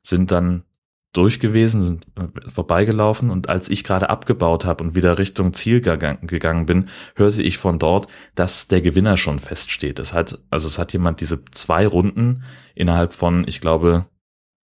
sind 0.04 0.30
dann 0.30 0.66
durch 1.14 1.40
gewesen, 1.40 1.82
sind 1.82 2.06
äh, 2.16 2.48
vorbeigelaufen 2.48 3.32
und 3.32 3.50
als 3.50 3.70
ich 3.70 3.84
gerade 3.84 4.12
abgebaut 4.12 4.64
habe 4.64 4.84
und 4.84 4.94
wieder 4.94 5.18
Richtung 5.18 5.56
Ziel 5.56 5.82
gegangen 5.82 6.66
bin, 6.68 6.90
hörte 7.16 7.42
ich 7.42 7.58
von 7.58 7.80
dort, 7.80 8.08
dass 8.36 8.68
der 8.68 8.82
Gewinner 8.82 9.18
schon 9.18 9.40
feststeht. 9.40 9.98
Es 9.98 10.14
hat, 10.14 10.44
also 10.52 10.68
es 10.68 10.78
hat 10.78 10.94
jemand 10.94 11.22
diese 11.22 11.44
zwei 11.46 11.88
Runden 11.88 12.44
innerhalb 12.76 13.14
von, 13.14 13.48
ich 13.48 13.62
glaube, 13.62 14.06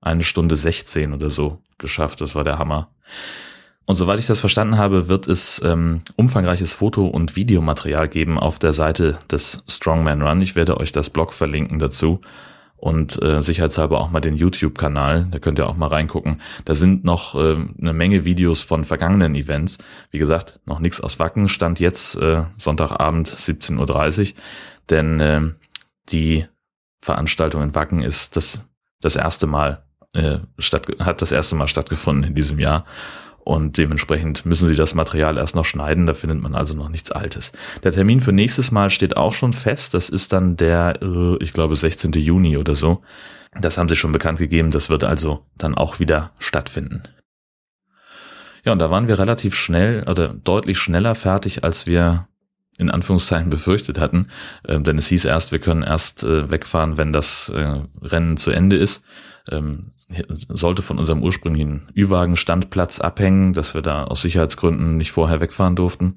eine 0.04 0.22
Stunde 0.22 0.56
16 0.56 1.12
oder 1.12 1.30
so 1.30 1.58
geschafft. 1.78 2.20
Das 2.20 2.34
war 2.34 2.44
der 2.44 2.58
Hammer. 2.58 2.90
Und 3.86 3.96
soweit 3.96 4.18
ich 4.18 4.26
das 4.26 4.40
verstanden 4.40 4.78
habe, 4.78 5.08
wird 5.08 5.26
es 5.28 5.60
ähm, 5.64 6.00
umfangreiches 6.16 6.72
Foto- 6.72 7.06
und 7.06 7.36
Videomaterial 7.36 8.08
geben 8.08 8.38
auf 8.38 8.58
der 8.58 8.72
Seite 8.72 9.18
des 9.30 9.62
Strongman 9.68 10.22
Run. 10.22 10.40
Ich 10.40 10.56
werde 10.56 10.78
euch 10.78 10.92
das 10.92 11.10
Blog 11.10 11.32
verlinken 11.32 11.78
dazu 11.78 12.20
und 12.76 13.20
äh, 13.22 13.42
sicherheitshalber 13.42 14.00
auch 14.00 14.10
mal 14.10 14.20
den 14.20 14.36
YouTube-Kanal. 14.36 15.28
Da 15.30 15.38
könnt 15.38 15.58
ihr 15.58 15.68
auch 15.68 15.76
mal 15.76 15.88
reingucken. 15.88 16.40
Da 16.64 16.74
sind 16.74 17.04
noch 17.04 17.34
äh, 17.34 17.56
eine 17.78 17.92
Menge 17.92 18.24
Videos 18.24 18.62
von 18.62 18.84
vergangenen 18.84 19.34
Events. 19.34 19.78
Wie 20.10 20.18
gesagt, 20.18 20.60
noch 20.64 20.80
nichts 20.80 21.00
aus 21.00 21.18
Wacken. 21.18 21.48
Stand 21.48 21.78
jetzt 21.78 22.16
äh, 22.16 22.44
Sonntagabend 22.56 23.28
17.30 23.28 24.20
Uhr. 24.20 24.36
Denn 24.88 25.20
äh, 25.20 25.40
die 26.08 26.46
Veranstaltung 27.02 27.62
in 27.62 27.74
Wacken 27.74 28.02
ist 28.02 28.36
das, 28.36 28.66
das 29.00 29.16
erste 29.16 29.46
Mal 29.46 29.83
äh, 30.14 30.38
statt, 30.58 30.86
hat 31.00 31.22
das 31.22 31.32
erste 31.32 31.54
Mal 31.56 31.68
stattgefunden 31.68 32.24
in 32.24 32.34
diesem 32.34 32.58
Jahr. 32.58 32.84
Und 33.44 33.76
dementsprechend 33.76 34.46
müssen 34.46 34.66
sie 34.68 34.74
das 34.74 34.94
Material 34.94 35.36
erst 35.36 35.54
noch 35.54 35.66
schneiden, 35.66 36.06
da 36.06 36.14
findet 36.14 36.40
man 36.40 36.54
also 36.54 36.74
noch 36.74 36.88
nichts 36.88 37.12
Altes. 37.12 37.52
Der 37.82 37.92
Termin 37.92 38.22
für 38.22 38.32
nächstes 38.32 38.70
Mal 38.70 38.88
steht 38.88 39.18
auch 39.18 39.34
schon 39.34 39.52
fest. 39.52 39.92
Das 39.92 40.08
ist 40.08 40.32
dann 40.32 40.56
der, 40.56 41.02
äh, 41.02 41.36
ich 41.42 41.52
glaube, 41.52 41.76
16. 41.76 42.12
Juni 42.12 42.56
oder 42.56 42.74
so. 42.74 43.02
Das 43.60 43.76
haben 43.76 43.88
sie 43.88 43.96
schon 43.96 44.12
bekannt 44.12 44.38
gegeben. 44.38 44.70
Das 44.70 44.88
wird 44.88 45.04
also 45.04 45.44
dann 45.58 45.74
auch 45.74 46.00
wieder 46.00 46.32
stattfinden. 46.38 47.02
Ja, 48.64 48.72
und 48.72 48.78
da 48.78 48.90
waren 48.90 49.08
wir 49.08 49.18
relativ 49.18 49.54
schnell 49.54 50.04
oder 50.08 50.28
deutlich 50.28 50.78
schneller 50.78 51.14
fertig, 51.14 51.64
als 51.64 51.86
wir 51.86 52.26
in 52.78 52.90
Anführungszeichen 52.90 53.50
befürchtet 53.50 54.00
hatten. 54.00 54.28
Ähm, 54.66 54.84
denn 54.84 54.96
es 54.96 55.08
hieß 55.08 55.26
erst, 55.26 55.52
wir 55.52 55.58
können 55.58 55.82
erst 55.82 56.24
äh, 56.24 56.50
wegfahren, 56.50 56.96
wenn 56.96 57.12
das 57.12 57.52
Rennen 57.54 58.38
zu 58.38 58.52
Ende 58.52 58.76
ist. 58.76 59.04
Ähm, 59.50 59.92
sollte 60.28 60.82
von 60.82 60.98
unserem 60.98 61.22
ursprünglichen 61.22 61.88
Ü-Wagen-Standplatz 61.96 63.00
abhängen, 63.00 63.52
dass 63.52 63.74
wir 63.74 63.82
da 63.82 64.04
aus 64.04 64.22
Sicherheitsgründen 64.22 64.96
nicht 64.96 65.12
vorher 65.12 65.40
wegfahren 65.40 65.76
durften. 65.76 66.16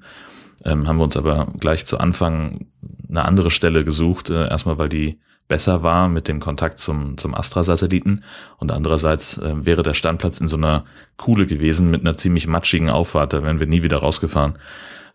Ähm, 0.64 0.86
haben 0.86 0.98
wir 0.98 1.04
uns 1.04 1.16
aber 1.16 1.46
gleich 1.58 1.86
zu 1.86 1.98
Anfang 1.98 2.66
eine 3.08 3.24
andere 3.24 3.50
Stelle 3.50 3.84
gesucht. 3.84 4.30
Äh, 4.30 4.48
erstmal, 4.48 4.78
weil 4.78 4.88
die 4.88 5.18
besser 5.48 5.82
war 5.82 6.08
mit 6.08 6.28
dem 6.28 6.40
Kontakt 6.40 6.78
zum, 6.78 7.16
zum 7.16 7.34
Astra-Satelliten 7.34 8.22
und 8.58 8.70
andererseits 8.70 9.38
äh, 9.38 9.64
wäre 9.64 9.82
der 9.82 9.94
Standplatz 9.94 10.40
in 10.40 10.48
so 10.48 10.56
einer 10.56 10.84
Kuhle 11.16 11.46
gewesen 11.46 11.90
mit 11.90 12.02
einer 12.02 12.16
ziemlich 12.16 12.46
matschigen 12.46 12.90
Auffahrt. 12.90 13.32
Da 13.32 13.42
wären 13.42 13.58
wir 13.58 13.66
nie 13.66 13.82
wieder 13.82 13.96
rausgefahren. 13.98 14.58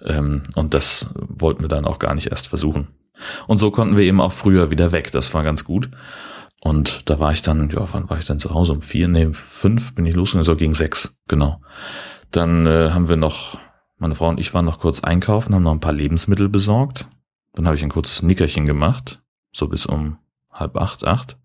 Ähm, 0.04 0.44
und 0.56 0.74
das 0.74 1.10
wollten 1.16 1.62
wir 1.62 1.70
dann 1.70 1.86
auch 1.86 2.00
gar 2.00 2.16
nicht 2.16 2.28
erst 2.28 2.48
versuchen. 2.48 2.88
Und 3.48 3.60
so 3.60 3.70
konnten 3.70 3.96
wir 3.96 4.04
eben 4.04 4.22
auch 4.22 4.34
früher 4.34 4.72
wieder 4.72 4.92
weg. 4.92 5.12
Das 5.12 5.34
war 5.34 5.44
ganz 5.44 5.64
gut. 5.64 5.90
Und 6.66 7.10
da 7.10 7.20
war 7.20 7.34
ich 7.34 7.42
dann, 7.42 7.70
ja, 7.72 7.86
wann 7.92 8.10
war 8.10 8.18
ich 8.18 8.26
dann 8.26 8.40
zu 8.40 8.54
Hause? 8.54 8.72
Um 8.72 8.82
vier, 8.82 9.10
nee, 9.10 9.28
fünf 9.34 9.96
bin 9.96 10.06
ich 10.06 10.16
losgegangen, 10.16 10.46
so 10.46 10.56
gegen 10.56 10.74
sechs, 10.74 11.18
genau. 11.28 11.60
Dann 12.32 12.66
äh, 12.66 12.92
haben 12.92 13.10
wir 13.10 13.18
noch, 13.18 13.60
meine 13.98 14.16
Frau 14.16 14.30
und 14.30 14.40
ich 14.40 14.54
waren 14.54 14.64
noch 14.64 14.80
kurz 14.80 15.04
einkaufen, 15.04 15.54
haben 15.54 15.64
noch 15.64 15.74
ein 15.74 15.82
paar 15.82 15.92
Lebensmittel 15.92 16.48
besorgt. 16.48 17.06
Dann 17.52 17.66
habe 17.66 17.76
ich 17.76 17.84
ein 17.84 17.90
kurzes 17.90 18.24
Nickerchen 18.24 18.66
gemacht, 18.66 19.22
so 19.52 19.68
bis 19.68 19.86
um 19.86 20.20
halb 20.54 20.78
acht, 20.78 21.04
acht. 21.04 21.38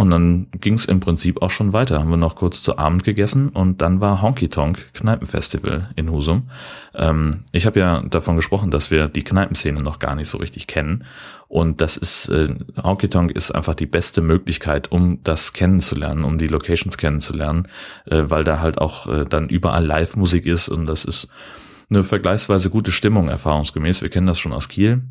Und 0.00 0.08
dann 0.08 0.46
ging 0.52 0.72
es 0.72 0.86
im 0.86 0.98
Prinzip 0.98 1.42
auch 1.42 1.50
schon 1.50 1.74
weiter. 1.74 1.98
Haben 1.98 2.08
wir 2.08 2.16
noch 2.16 2.34
kurz 2.34 2.62
zu 2.62 2.78
Abend 2.78 3.04
gegessen 3.04 3.50
und 3.50 3.82
dann 3.82 4.00
war 4.00 4.22
Honky 4.22 4.48
Tonk 4.48 4.94
Kneipenfestival 4.94 5.90
in 5.94 6.10
Husum. 6.10 6.48
Ähm, 6.94 7.40
ich 7.52 7.66
habe 7.66 7.80
ja 7.80 8.00
davon 8.08 8.34
gesprochen, 8.36 8.70
dass 8.70 8.90
wir 8.90 9.08
die 9.08 9.22
Kneipenszene 9.22 9.82
noch 9.82 9.98
gar 9.98 10.14
nicht 10.14 10.30
so 10.30 10.38
richtig 10.38 10.66
kennen. 10.66 11.04
Und 11.48 11.82
das 11.82 11.98
ist, 11.98 12.30
äh, 12.30 12.48
Honky 12.82 13.10
Tonk 13.10 13.30
ist 13.32 13.50
einfach 13.50 13.74
die 13.74 13.84
beste 13.84 14.22
Möglichkeit, 14.22 14.90
um 14.90 15.22
das 15.22 15.52
kennenzulernen, 15.52 16.24
um 16.24 16.38
die 16.38 16.48
Locations 16.48 16.96
kennenzulernen, 16.96 17.68
äh, 18.06 18.22
weil 18.24 18.42
da 18.42 18.58
halt 18.58 18.78
auch 18.78 19.06
äh, 19.06 19.26
dann 19.28 19.50
überall 19.50 19.84
Live-Musik 19.84 20.46
ist 20.46 20.70
und 20.70 20.86
das 20.86 21.04
ist 21.04 21.28
eine 21.90 22.04
vergleichsweise 22.04 22.70
gute 22.70 22.90
Stimmung 22.90 23.28
erfahrungsgemäß. 23.28 24.00
Wir 24.00 24.08
kennen 24.08 24.26
das 24.26 24.38
schon 24.38 24.54
aus 24.54 24.68
Kiel. 24.68 25.02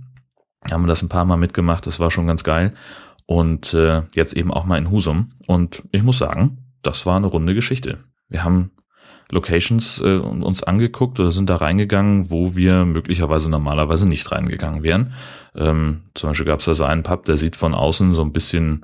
Haben 0.72 0.84
wir 0.84 0.88
das 0.88 1.04
ein 1.04 1.10
paar 1.10 1.26
Mal 1.26 1.38
mitgemacht, 1.38 1.86
das 1.86 2.00
war 2.00 2.10
schon 2.10 2.26
ganz 2.26 2.44
geil 2.44 2.74
und 3.30 3.76
äh, 3.76 4.02
jetzt 4.16 4.36
eben 4.36 4.52
auch 4.52 4.66
mal 4.66 4.80
in 4.80 4.90
Husum. 4.90 5.30
Und 5.46 5.84
ich 5.92 6.02
muss 6.02 6.18
sagen, 6.18 6.66
das 6.82 7.06
war 7.06 7.16
eine 7.16 7.28
runde 7.28 7.54
Geschichte. 7.54 8.00
Wir 8.28 8.44
haben 8.44 8.72
Locations 9.30 10.02
äh, 10.02 10.18
uns 10.18 10.64
angeguckt 10.64 11.20
oder 11.20 11.30
sind 11.30 11.48
da 11.48 11.58
reingegangen, 11.58 12.32
wo 12.32 12.56
wir 12.56 12.86
möglicherweise 12.86 13.52
normalerweise 13.52 14.08
nicht 14.08 14.32
reingegangen 14.32 14.82
wären. 14.82 15.14
Ähm, 15.56 16.06
zum 16.16 16.32
Beispiel 16.32 16.48
gab 16.48 16.62
es 16.62 16.66
da 16.66 16.74
so 16.74 16.86
einen 16.86 17.04
Pub, 17.04 17.24
der 17.26 17.38
sieht 17.38 17.56
von 17.56 17.76
außen 17.76 18.16
so 18.16 18.24
ein 18.24 18.34
bisschen 18.34 18.84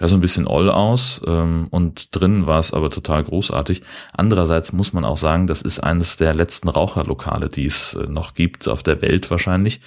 ja, 0.00 0.08
so 0.08 0.16
ein 0.16 0.20
bisschen 0.20 0.48
all 0.48 0.70
aus 0.70 1.20
ähm, 1.26 1.68
und 1.70 2.14
drin 2.14 2.46
war 2.46 2.58
es 2.58 2.72
aber 2.72 2.90
total 2.90 3.22
großartig. 3.22 3.82
Andererseits 4.12 4.72
muss 4.72 4.92
man 4.92 5.04
auch 5.04 5.16
sagen, 5.16 5.46
das 5.46 5.62
ist 5.62 5.80
eines 5.80 6.16
der 6.16 6.34
letzten 6.34 6.68
Raucherlokale, 6.68 7.48
die 7.48 7.66
es 7.66 7.94
äh, 7.94 8.06
noch 8.08 8.34
gibt 8.34 8.68
auf 8.68 8.82
der 8.82 9.02
Welt 9.02 9.30
wahrscheinlich. 9.30 9.80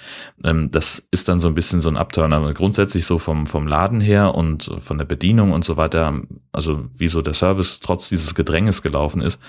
Ähm, 0.44 0.70
das 0.70 1.06
ist 1.10 1.28
dann 1.28 1.40
so 1.40 1.48
ein 1.48 1.54
bisschen 1.54 1.80
so 1.80 1.90
ein 1.90 1.96
Upturner. 1.96 2.52
Grundsätzlich 2.52 3.04
so 3.04 3.18
vom, 3.18 3.46
vom 3.46 3.66
Laden 3.66 4.00
her 4.00 4.34
und 4.34 4.70
von 4.78 4.98
der 4.98 5.04
Bedienung 5.04 5.52
und 5.52 5.64
so 5.64 5.76
weiter, 5.76 6.22
also 6.52 6.86
wie 6.96 7.08
so 7.08 7.20
der 7.20 7.34
Service 7.34 7.80
trotz 7.80 8.08
dieses 8.08 8.34
Gedränges 8.34 8.82
gelaufen 8.82 9.20
ist, 9.20 9.40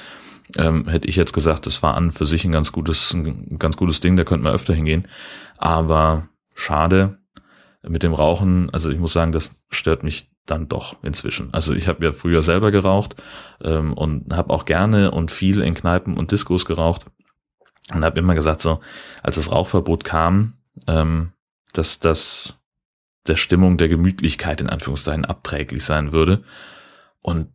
ähm, 0.58 0.88
hätte 0.88 1.08
ich 1.08 1.16
jetzt 1.16 1.34
gesagt, 1.34 1.68
das 1.68 1.84
war 1.84 1.96
an 1.96 2.12
für 2.12 2.26
sich 2.26 2.44
ein 2.44 2.52
ganz 2.52 2.72
gutes, 2.72 3.14
ein 3.14 3.60
ganz 3.60 3.78
gutes 3.78 4.00
Ding, 4.00 4.18
da 4.18 4.24
könnte 4.24 4.44
man 4.44 4.54
öfter 4.54 4.74
hingehen. 4.74 5.08
Aber 5.58 6.28
schade, 6.56 7.20
mit 7.88 8.04
dem 8.04 8.14
Rauchen, 8.14 8.70
also 8.72 8.90
ich 8.90 9.00
muss 9.00 9.14
sagen, 9.14 9.32
das 9.32 9.64
stört 9.70 10.04
mich 10.04 10.30
dann 10.52 10.68
doch 10.68 10.98
inzwischen. 11.04 11.54
Also 11.54 11.74
ich 11.74 11.88
habe 11.88 12.06
ja 12.06 12.12
früher 12.12 12.44
selber 12.44 12.72
geraucht 12.72 13.16
ähm, 13.64 13.94
und 13.94 14.34
habe 14.34 14.54
auch 14.54 14.66
gerne 14.66 15.12
und 15.12 15.32
viel 15.32 15.62
in 15.62 15.74
Kneipen 15.74 16.18
und 16.18 16.32
Diskos 16.32 16.66
geraucht 16.66 17.06
und 17.94 18.04
habe 18.04 18.20
immer 18.20 18.36
gesagt, 18.36 18.62
so 18.62 18.80
als 19.24 19.36
das 19.36 19.52
Rauchverbot 19.52 20.04
kam, 20.04 20.54
ähm, 20.88 21.34
dass 21.74 22.00
das 22.00 22.60
der 23.28 23.36
Stimmung 23.36 23.78
der 23.78 23.90
Gemütlichkeit 23.90 24.62
in 24.62 24.70
Anführungszeichen 24.70 25.26
abträglich 25.26 25.84
sein 25.84 26.12
würde. 26.12 26.44
Und 27.22 27.50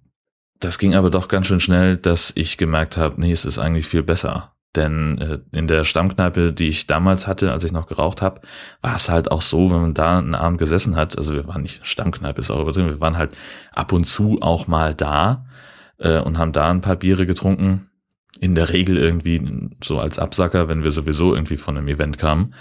das 0.60 0.78
ging 0.78 0.94
aber 0.94 1.10
doch 1.10 1.28
ganz 1.28 1.46
schön 1.46 1.60
schnell, 1.60 1.96
dass 1.96 2.32
ich 2.36 2.56
gemerkt 2.56 2.96
habe, 2.96 3.20
nee, 3.20 3.32
es 3.32 3.44
ist 3.44 3.58
eigentlich 3.58 3.86
viel 3.86 4.02
besser. 4.02 4.53
Denn 4.76 5.18
äh, 5.18 5.38
in 5.56 5.66
der 5.66 5.84
Stammkneipe, 5.84 6.52
die 6.52 6.68
ich 6.68 6.86
damals 6.86 7.26
hatte, 7.26 7.52
als 7.52 7.64
ich 7.64 7.72
noch 7.72 7.86
geraucht 7.86 8.22
habe, 8.22 8.40
war 8.80 8.96
es 8.96 9.08
halt 9.08 9.30
auch 9.30 9.42
so, 9.42 9.70
wenn 9.70 9.82
man 9.82 9.94
da 9.94 10.18
einen 10.18 10.34
Abend 10.34 10.58
gesessen 10.58 10.96
hat, 10.96 11.16
also 11.16 11.34
wir 11.34 11.46
waren 11.46 11.62
nicht 11.62 11.86
Stammkneipe, 11.86 12.40
ist 12.40 12.50
auch 12.50 12.60
übertrieben, 12.60 12.88
wir 12.88 13.00
waren 13.00 13.16
halt 13.16 13.30
ab 13.72 13.92
und 13.92 14.04
zu 14.04 14.38
auch 14.40 14.66
mal 14.66 14.94
da 14.94 15.46
äh, 15.98 16.18
und 16.18 16.38
haben 16.38 16.52
da 16.52 16.70
ein 16.70 16.80
paar 16.80 16.96
Biere 16.96 17.26
getrunken. 17.26 17.90
In 18.40 18.56
der 18.56 18.70
Regel 18.70 18.96
irgendwie 18.96 19.70
so 19.82 20.00
als 20.00 20.18
Absacker, 20.18 20.66
wenn 20.66 20.82
wir 20.82 20.90
sowieso 20.90 21.34
irgendwie 21.34 21.56
von 21.56 21.78
einem 21.78 21.86
Event 21.86 22.18
kamen. 22.18 22.54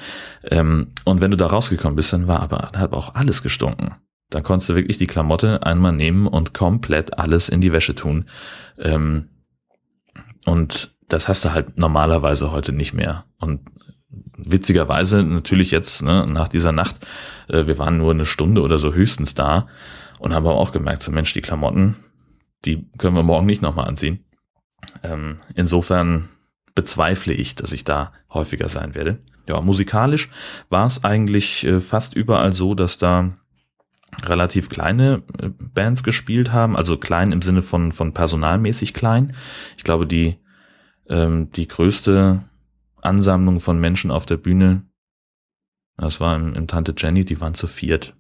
Ähm, 0.44 0.92
und 1.04 1.20
wenn 1.20 1.32
du 1.32 1.38
da 1.38 1.48
rausgekommen 1.48 1.96
bist, 1.96 2.14
dann 2.14 2.28
war 2.28 2.42
aber 2.42 2.70
halt 2.76 2.94
auch 2.94 3.16
alles 3.16 3.42
gestunken. 3.42 3.96
Da 4.30 4.42
konntest 4.42 4.70
du 4.70 4.76
wirklich 4.76 5.00
die 5.00 5.08
Klamotte 5.08 5.66
einmal 5.66 5.92
nehmen 5.92 6.28
und 6.28 6.54
komplett 6.54 7.18
alles 7.18 7.50
in 7.50 7.60
die 7.60 7.72
Wäsche 7.72 7.96
tun. 7.96 8.26
Ähm, 8.78 9.30
und 10.46 10.94
das 11.14 11.28
hast 11.28 11.46
du 11.46 11.54
halt 11.54 11.78
normalerweise 11.78 12.52
heute 12.52 12.74
nicht 12.74 12.94
mehr. 12.94 13.26
Und 13.40 13.62
witzigerweise 14.38 15.24
natürlich 15.24 15.72
jetzt 15.72 16.02
ne, 16.02 16.26
nach 16.28 16.48
dieser 16.48 16.72
Nacht, 16.72 17.06
äh, 17.48 17.68
wir 17.68 17.78
waren 17.78 17.98
nur 17.98 18.12
eine 18.12 18.26
Stunde 18.26 18.62
oder 18.62 18.80
so 18.80 18.94
höchstens 18.94 19.36
da 19.36 19.68
und 20.20 20.34
haben 20.34 20.48
aber 20.48 20.56
auch 20.56 20.72
gemerkt, 20.72 21.04
so 21.04 21.12
Mensch, 21.12 21.34
die 21.34 21.42
Klamotten, 21.42 21.96
die 22.66 22.90
können 22.98 23.16
wir 23.16 23.24
morgen 23.24 23.46
nicht 23.46 23.62
nochmal 23.62 23.88
anziehen. 23.88 24.26
Ähm, 25.04 25.38
insofern 25.56 26.30
bezweifle 26.76 27.34
ich, 27.34 27.56
dass 27.56 27.72
ich 27.72 27.84
da 27.84 28.12
häufiger 28.34 28.68
sein 28.68 28.96
werde. 28.96 29.20
Ja, 29.48 29.62
musikalisch 29.62 30.30
war 30.70 30.86
es 30.86 31.04
eigentlich 31.04 31.66
äh, 31.66 31.80
fast 31.80 32.16
überall 32.16 32.54
so, 32.54 32.74
dass 32.74 32.98
da 32.98 33.32
relativ 34.26 34.70
kleine 34.70 35.22
äh, 35.40 35.50
Bands 35.50 36.04
gespielt 36.04 36.52
haben, 36.52 36.76
also 36.76 36.98
klein 36.98 37.32
im 37.32 37.42
Sinne 37.42 37.62
von, 37.62 37.92
von 37.92 38.14
personalmäßig 38.14 38.94
klein. 38.94 39.36
Ich 39.78 39.84
glaube, 39.84 40.08
die 40.08 40.38
ähm, 41.10 41.52
die 41.52 41.68
größte 41.68 42.44
Ansammlung 43.02 43.60
von 43.60 43.80
Menschen 43.80 44.12
auf 44.12 44.26
der 44.26 44.38
Bühne, 44.38 44.84
das 45.98 46.20
war 46.20 46.36
im, 46.36 46.54
im 46.54 46.68
Tante 46.68 46.94
Jenny, 46.98 47.26
die 47.26 47.40
waren 47.42 47.54
zu 47.54 47.68
viert. 47.68 48.16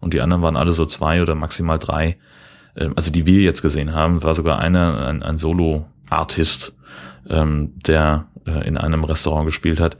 Und 0.00 0.14
die 0.14 0.20
anderen 0.20 0.42
waren 0.42 0.56
alle 0.56 0.72
so 0.72 0.86
zwei 0.86 1.22
oder 1.22 1.34
maximal 1.34 1.78
drei. 1.78 2.18
Ähm, 2.76 2.92
also 2.96 3.12
die 3.12 3.26
wir 3.26 3.42
jetzt 3.42 3.62
gesehen 3.62 3.92
haben, 3.92 4.22
war 4.22 4.34
sogar 4.34 4.58
einer, 4.58 5.06
ein, 5.06 5.22
ein 5.22 5.38
Solo-Artist, 5.38 6.76
ähm, 7.28 7.78
der 7.86 8.28
äh, 8.46 8.66
in 8.66 8.76
einem 8.76 9.04
Restaurant 9.04 9.46
gespielt 9.46 9.80
hat. 9.80 9.98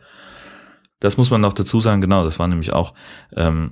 Das 1.01 1.17
muss 1.17 1.31
man 1.31 1.41
noch 1.41 1.53
dazu 1.53 1.81
sagen, 1.81 2.01
genau, 2.01 2.25
das 2.25 2.39
war 2.39 2.49
nämlich 2.49 2.73
auch 2.73 2.95
ähm, 3.37 3.71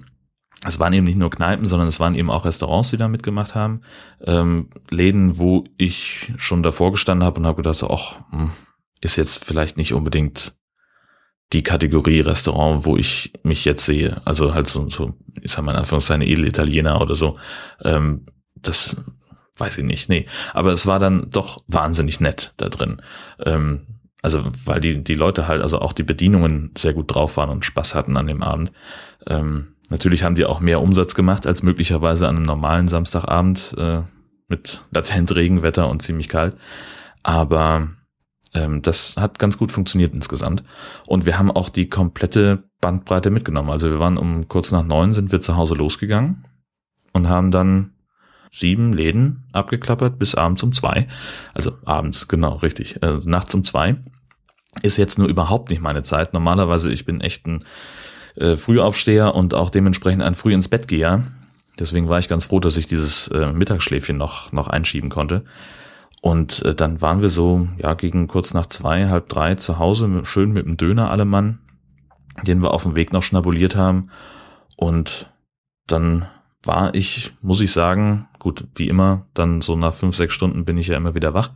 es 0.65 0.79
waren 0.79 0.93
eben 0.93 1.07
nicht 1.07 1.19
nur 1.19 1.31
Kneipen, 1.31 1.67
sondern 1.67 1.89
es 1.89 2.01
waren 2.01 2.15
eben 2.15 2.31
auch 2.31 2.45
Restaurants, 2.45 2.91
die 2.91 2.97
da 2.97 3.09
mitgemacht 3.09 3.55
haben. 3.55 3.83
Ähm, 4.25 4.71
Läden, 4.91 5.39
wo 5.39 5.65
ich 5.77 6.33
schon 6.39 6.63
davor 6.63 6.93
gestanden 6.93 7.27
habe 7.27 7.41
und 7.41 7.47
habe 7.47 7.57
gedacht, 7.57 7.77
so, 7.77 7.91
ach, 7.91 8.21
hm, 8.31 8.51
ist 9.01 9.17
jetzt 9.17 9.45
vielleicht 9.45 9.77
nicht 9.77 9.93
unbedingt 9.93 10.57
die 11.53 11.63
Kategorie 11.63 12.21
Restaurant, 12.21 12.85
wo 12.85 12.97
ich 12.97 13.33
mich 13.43 13.65
jetzt 13.65 13.87
sehe. 13.87 14.21
Also 14.25 14.55
halt 14.55 14.67
so, 14.67 14.89
so 14.89 15.15
ich 15.41 15.53
sag 15.53 15.65
mal 15.65 15.73
in 15.73 15.79
Anführungszeichen 15.79 16.23
Edelitaliener 16.23 17.01
oder 17.01 17.15
so. 17.15 17.39
Ähm, 17.85 18.27
das 18.57 18.97
weiß 19.59 19.79
ich 19.79 19.85
nicht, 19.85 20.09
nee. 20.09 20.27
Aber 20.55 20.73
es 20.73 20.87
war 20.87 20.99
dann 20.99 21.31
doch 21.31 21.63
wahnsinnig 21.69 22.21
nett 22.21 22.55
da 22.57 22.69
drin. 22.69 23.01
Ähm, 23.45 23.87
also 24.23 24.45
weil 24.65 24.81
die, 24.81 25.05
die 25.05 25.15
Leute 25.15 25.47
halt, 25.47 25.63
also 25.63 25.79
auch 25.81 25.93
die 25.93 26.03
Bedienungen 26.03 26.73
sehr 26.77 26.95
gut 26.95 27.15
drauf 27.15 27.37
waren 27.37 27.51
und 27.51 27.65
Spaß 27.65 27.95
hatten 27.95 28.17
an 28.17 28.27
dem 28.27 28.43
Abend. 28.43 28.73
Ähm, 29.27 29.76
Natürlich 29.89 30.25
haben 30.25 30.35
die 30.35 30.47
auch 30.47 30.61
mehr 30.61 30.81
Umsatz 30.81 31.15
gemacht 31.15 31.47
als 31.47 31.63
möglicherweise 31.63 32.29
an 32.29 32.37
einem 32.37 32.45
normalen 32.45 32.89
Samstagabend 32.89 33.75
äh, 33.79 34.03
mit 34.49 34.83
latent 34.91 35.35
Regenwetter 35.35 35.89
und 35.89 36.03
ziemlich 36.03 36.29
kalt. 36.29 36.57
Aber 37.23 37.89
ähm, 38.55 38.83
das 38.83 39.17
hat 39.17 39.39
ganz 39.39 39.59
gut 39.59 39.73
funktioniert 39.73 40.15
insgesamt. 40.15 40.65
Und 41.07 41.27
wir 41.27 41.39
haben 41.39 41.51
auch 41.51 41.69
die 41.69 41.89
komplette 41.89 42.65
Bandbreite 42.81 43.31
mitgenommen. 43.31 43.71
Also 43.71 43.91
wir 43.91 43.99
waren 43.99 44.17
um 44.17 44.49
kurz 44.49 44.73
nach 44.73 44.85
neun 44.85 45.13
sind 45.13 45.33
wir 45.33 45.41
zu 45.41 45.57
Hause 45.57 45.75
losgegangen 45.75 46.45
und 47.13 47.29
haben 47.29 47.51
dann 47.51 47.93
sieben 48.53 48.93
Läden 48.93 49.45
abgeklappert 49.53 50.19
bis 50.19 50.35
abends 50.35 50.63
um 50.63 50.73
zwei. 50.73 51.07
Also 51.55 51.73
abends, 51.85 52.29
genau, 52.29 52.55
richtig. 52.55 53.03
Äh, 53.03 53.19
nachts 53.25 53.55
um 53.55 53.65
zwei. 53.65 53.97
Ist 54.83 54.99
jetzt 54.99 55.19
nur 55.19 55.29
überhaupt 55.29 55.71
nicht 55.71 55.81
meine 55.81 56.03
Zeit. 56.03 56.33
Normalerweise, 56.33 56.91
ich 56.93 57.05
bin 57.05 57.21
echt 57.21 57.47
ein 57.47 57.65
äh, 58.37 58.57
Frühaufsteher 58.57 59.35
und 59.35 59.55
auch 59.55 59.71
dementsprechend 59.71 60.23
ein 60.23 60.35
früh 60.35 60.55
ins 60.55 60.69
Bett 60.69 60.89
gehe. 60.89 61.25
Deswegen 61.79 62.09
war 62.09 62.19
ich 62.19 62.29
ganz 62.29 62.47
froh, 62.47 62.61
dass 62.61 62.77
ich 62.77 62.87
dieses 62.87 63.29
äh, 63.29 63.53
Mittagsschläfchen 63.53 64.17
noch, 64.17 64.53
noch 64.53 64.69
einschieben 64.69 65.11
konnte. 65.11 65.45
Und 66.23 66.63
äh, 66.65 66.75
dann 66.75 67.03
waren 67.03 67.23
wir 67.23 67.29
so, 67.29 67.69
ja, 67.79 67.95
gegen 67.95 68.27
kurz 68.27 68.55
nach 68.55 68.67
zwei, 68.67 69.09
halb 69.09 69.29
drei 69.29 69.55
zu 69.55 69.79
Hause, 69.79 70.23
schön 70.25 70.53
mit 70.53 70.67
dem 70.67 70.77
Döner 70.77 71.11
alle 71.11 71.25
Mann, 71.25 71.59
den 72.47 72.63
wir 72.63 72.73
auf 72.73 72.85
dem 72.85 72.97
Weg 72.97 73.13
noch 73.13 73.23
schnabuliert 73.23 73.77
haben. 73.77 74.11
Und 74.77 75.33
dann 75.87 76.27
war 76.65 76.95
ich, 76.95 77.33
muss 77.43 77.61
ich 77.61 77.73
sagen, 77.73 78.29
gut, 78.39 78.65
wie 78.75 78.89
immer, 78.89 79.27
dann 79.35 79.61
so 79.61 79.77
nach 79.77 79.95
fünf, 79.95 80.17
sechs 80.17 80.35
Stunden 80.35 80.65
bin 80.65 80.79
ich 80.79 80.89
ja 80.89 80.97
immer 80.97 81.15
wieder 81.15 81.35
wach. 81.35 81.51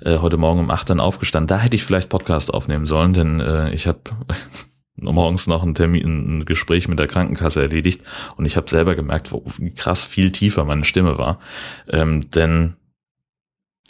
Äh, 0.00 0.18
heute 0.18 0.36
Morgen 0.36 0.60
um 0.60 0.70
acht 0.70 0.90
dann 0.90 1.00
aufgestanden. 1.00 1.48
Da 1.48 1.58
hätte 1.58 1.76
ich 1.76 1.84
vielleicht 1.84 2.08
Podcast 2.08 2.52
aufnehmen 2.52 2.86
sollen, 2.86 3.12
denn 3.12 3.40
äh, 3.40 3.70
ich 3.72 3.86
habe 3.86 4.00
morgens 5.00 5.46
noch 5.46 5.62
ein 5.62 5.74
Termin, 5.74 6.38
ein 6.38 6.44
Gespräch 6.44 6.88
mit 6.88 6.98
der 6.98 7.06
Krankenkasse 7.06 7.62
erledigt 7.62 8.02
und 8.36 8.46
ich 8.46 8.56
habe 8.56 8.70
selber 8.70 8.94
gemerkt, 8.94 9.32
wie 9.58 9.74
krass 9.74 10.04
viel 10.04 10.32
tiefer 10.32 10.64
meine 10.64 10.84
Stimme 10.84 11.18
war. 11.18 11.38
Ähm, 11.88 12.30
denn 12.30 12.74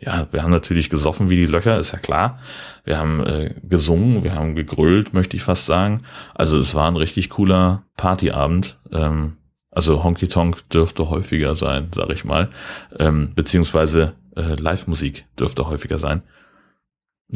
ja, 0.01 0.29
wir 0.31 0.43
haben 0.43 0.53
natürlich 0.53 0.91
gesoffen 0.91 1.29
wie 1.29 1.37
die 1.37 1.47
Löcher, 1.47 1.79
ist 1.79 1.93
ja 1.93 1.99
klar. 1.99 2.39
Wir 2.85 2.99
haben 2.99 3.21
äh, 3.27 3.55
gesungen, 3.65 4.23
wir 4.23 4.35
haben 4.35 4.55
gegrölt, 4.55 5.13
möchte 5.13 5.37
ich 5.37 5.43
fast 5.43 5.67
sagen. 5.67 6.03
Also 6.35 6.59
es 6.59 6.75
war 6.75 6.89
ein 6.89 6.97
richtig 6.97 7.31
cooler 7.31 7.83
Partyabend. 7.97 8.79
Ähm, 8.93 9.39
also 9.71 10.05
Honky 10.05 10.29
Tonk 10.29 10.69
dürfte 10.71 11.11
häufiger 11.11 11.55
sein, 11.55 11.89
sag 11.93 12.11
ich 12.11 12.25
mal. 12.25 12.49
Ähm, 12.99 13.31
beziehungsweise 13.35 14.15
äh, 14.37 14.55
Live-Musik 14.55 15.27
dürfte 15.39 15.69
häufiger 15.69 15.99
sein. 15.99 16.23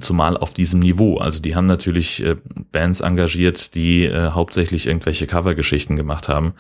Zumal 0.01 0.39
auf 0.39 0.55
diesem 0.55 0.81
Niveau. 0.81 1.19
Also 1.19 1.43
die 1.43 1.55
haben 1.55 1.67
natürlich 1.67 2.25
äh, 2.25 2.37
Bands 2.71 3.01
engagiert, 3.01 3.75
die 3.75 4.05
äh, 4.05 4.31
hauptsächlich 4.31 4.87
irgendwelche 4.87 5.27
Covergeschichten 5.27 5.97
gemacht 5.97 6.29
haben. 6.29 6.55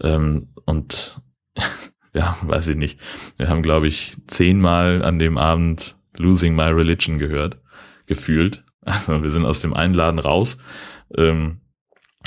Ähm, 0.00 0.48
und 0.64 1.20
ja, 2.14 2.36
weiß 2.40 2.68
ich 2.68 2.76
nicht. 2.76 2.98
Wir 3.36 3.48
haben, 3.48 3.62
glaube 3.62 3.88
ich, 3.88 4.16
zehnmal 4.26 5.04
an 5.04 5.18
dem 5.18 5.36
Abend 5.36 5.96
Losing 6.16 6.56
My 6.56 6.70
Religion 6.70 7.18
gehört, 7.18 7.58
gefühlt. 8.06 8.64
Also 8.88 9.22
wir 9.22 9.30
sind 9.30 9.44
aus 9.44 9.60
dem 9.60 9.74
einen 9.74 9.92
Laden 9.92 10.18
raus. 10.18 10.56
Ähm, 11.14 11.60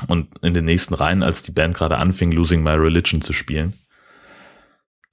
und 0.07 0.29
in 0.43 0.53
den 0.53 0.65
nächsten 0.65 0.93
Reihen, 0.93 1.23
als 1.23 1.41
die 1.41 1.51
Band 1.51 1.73
gerade 1.73 1.97
anfing, 1.97 2.31
Losing 2.31 2.61
My 2.61 2.71
Religion 2.71 3.21
zu 3.21 3.33
spielen. 3.33 3.73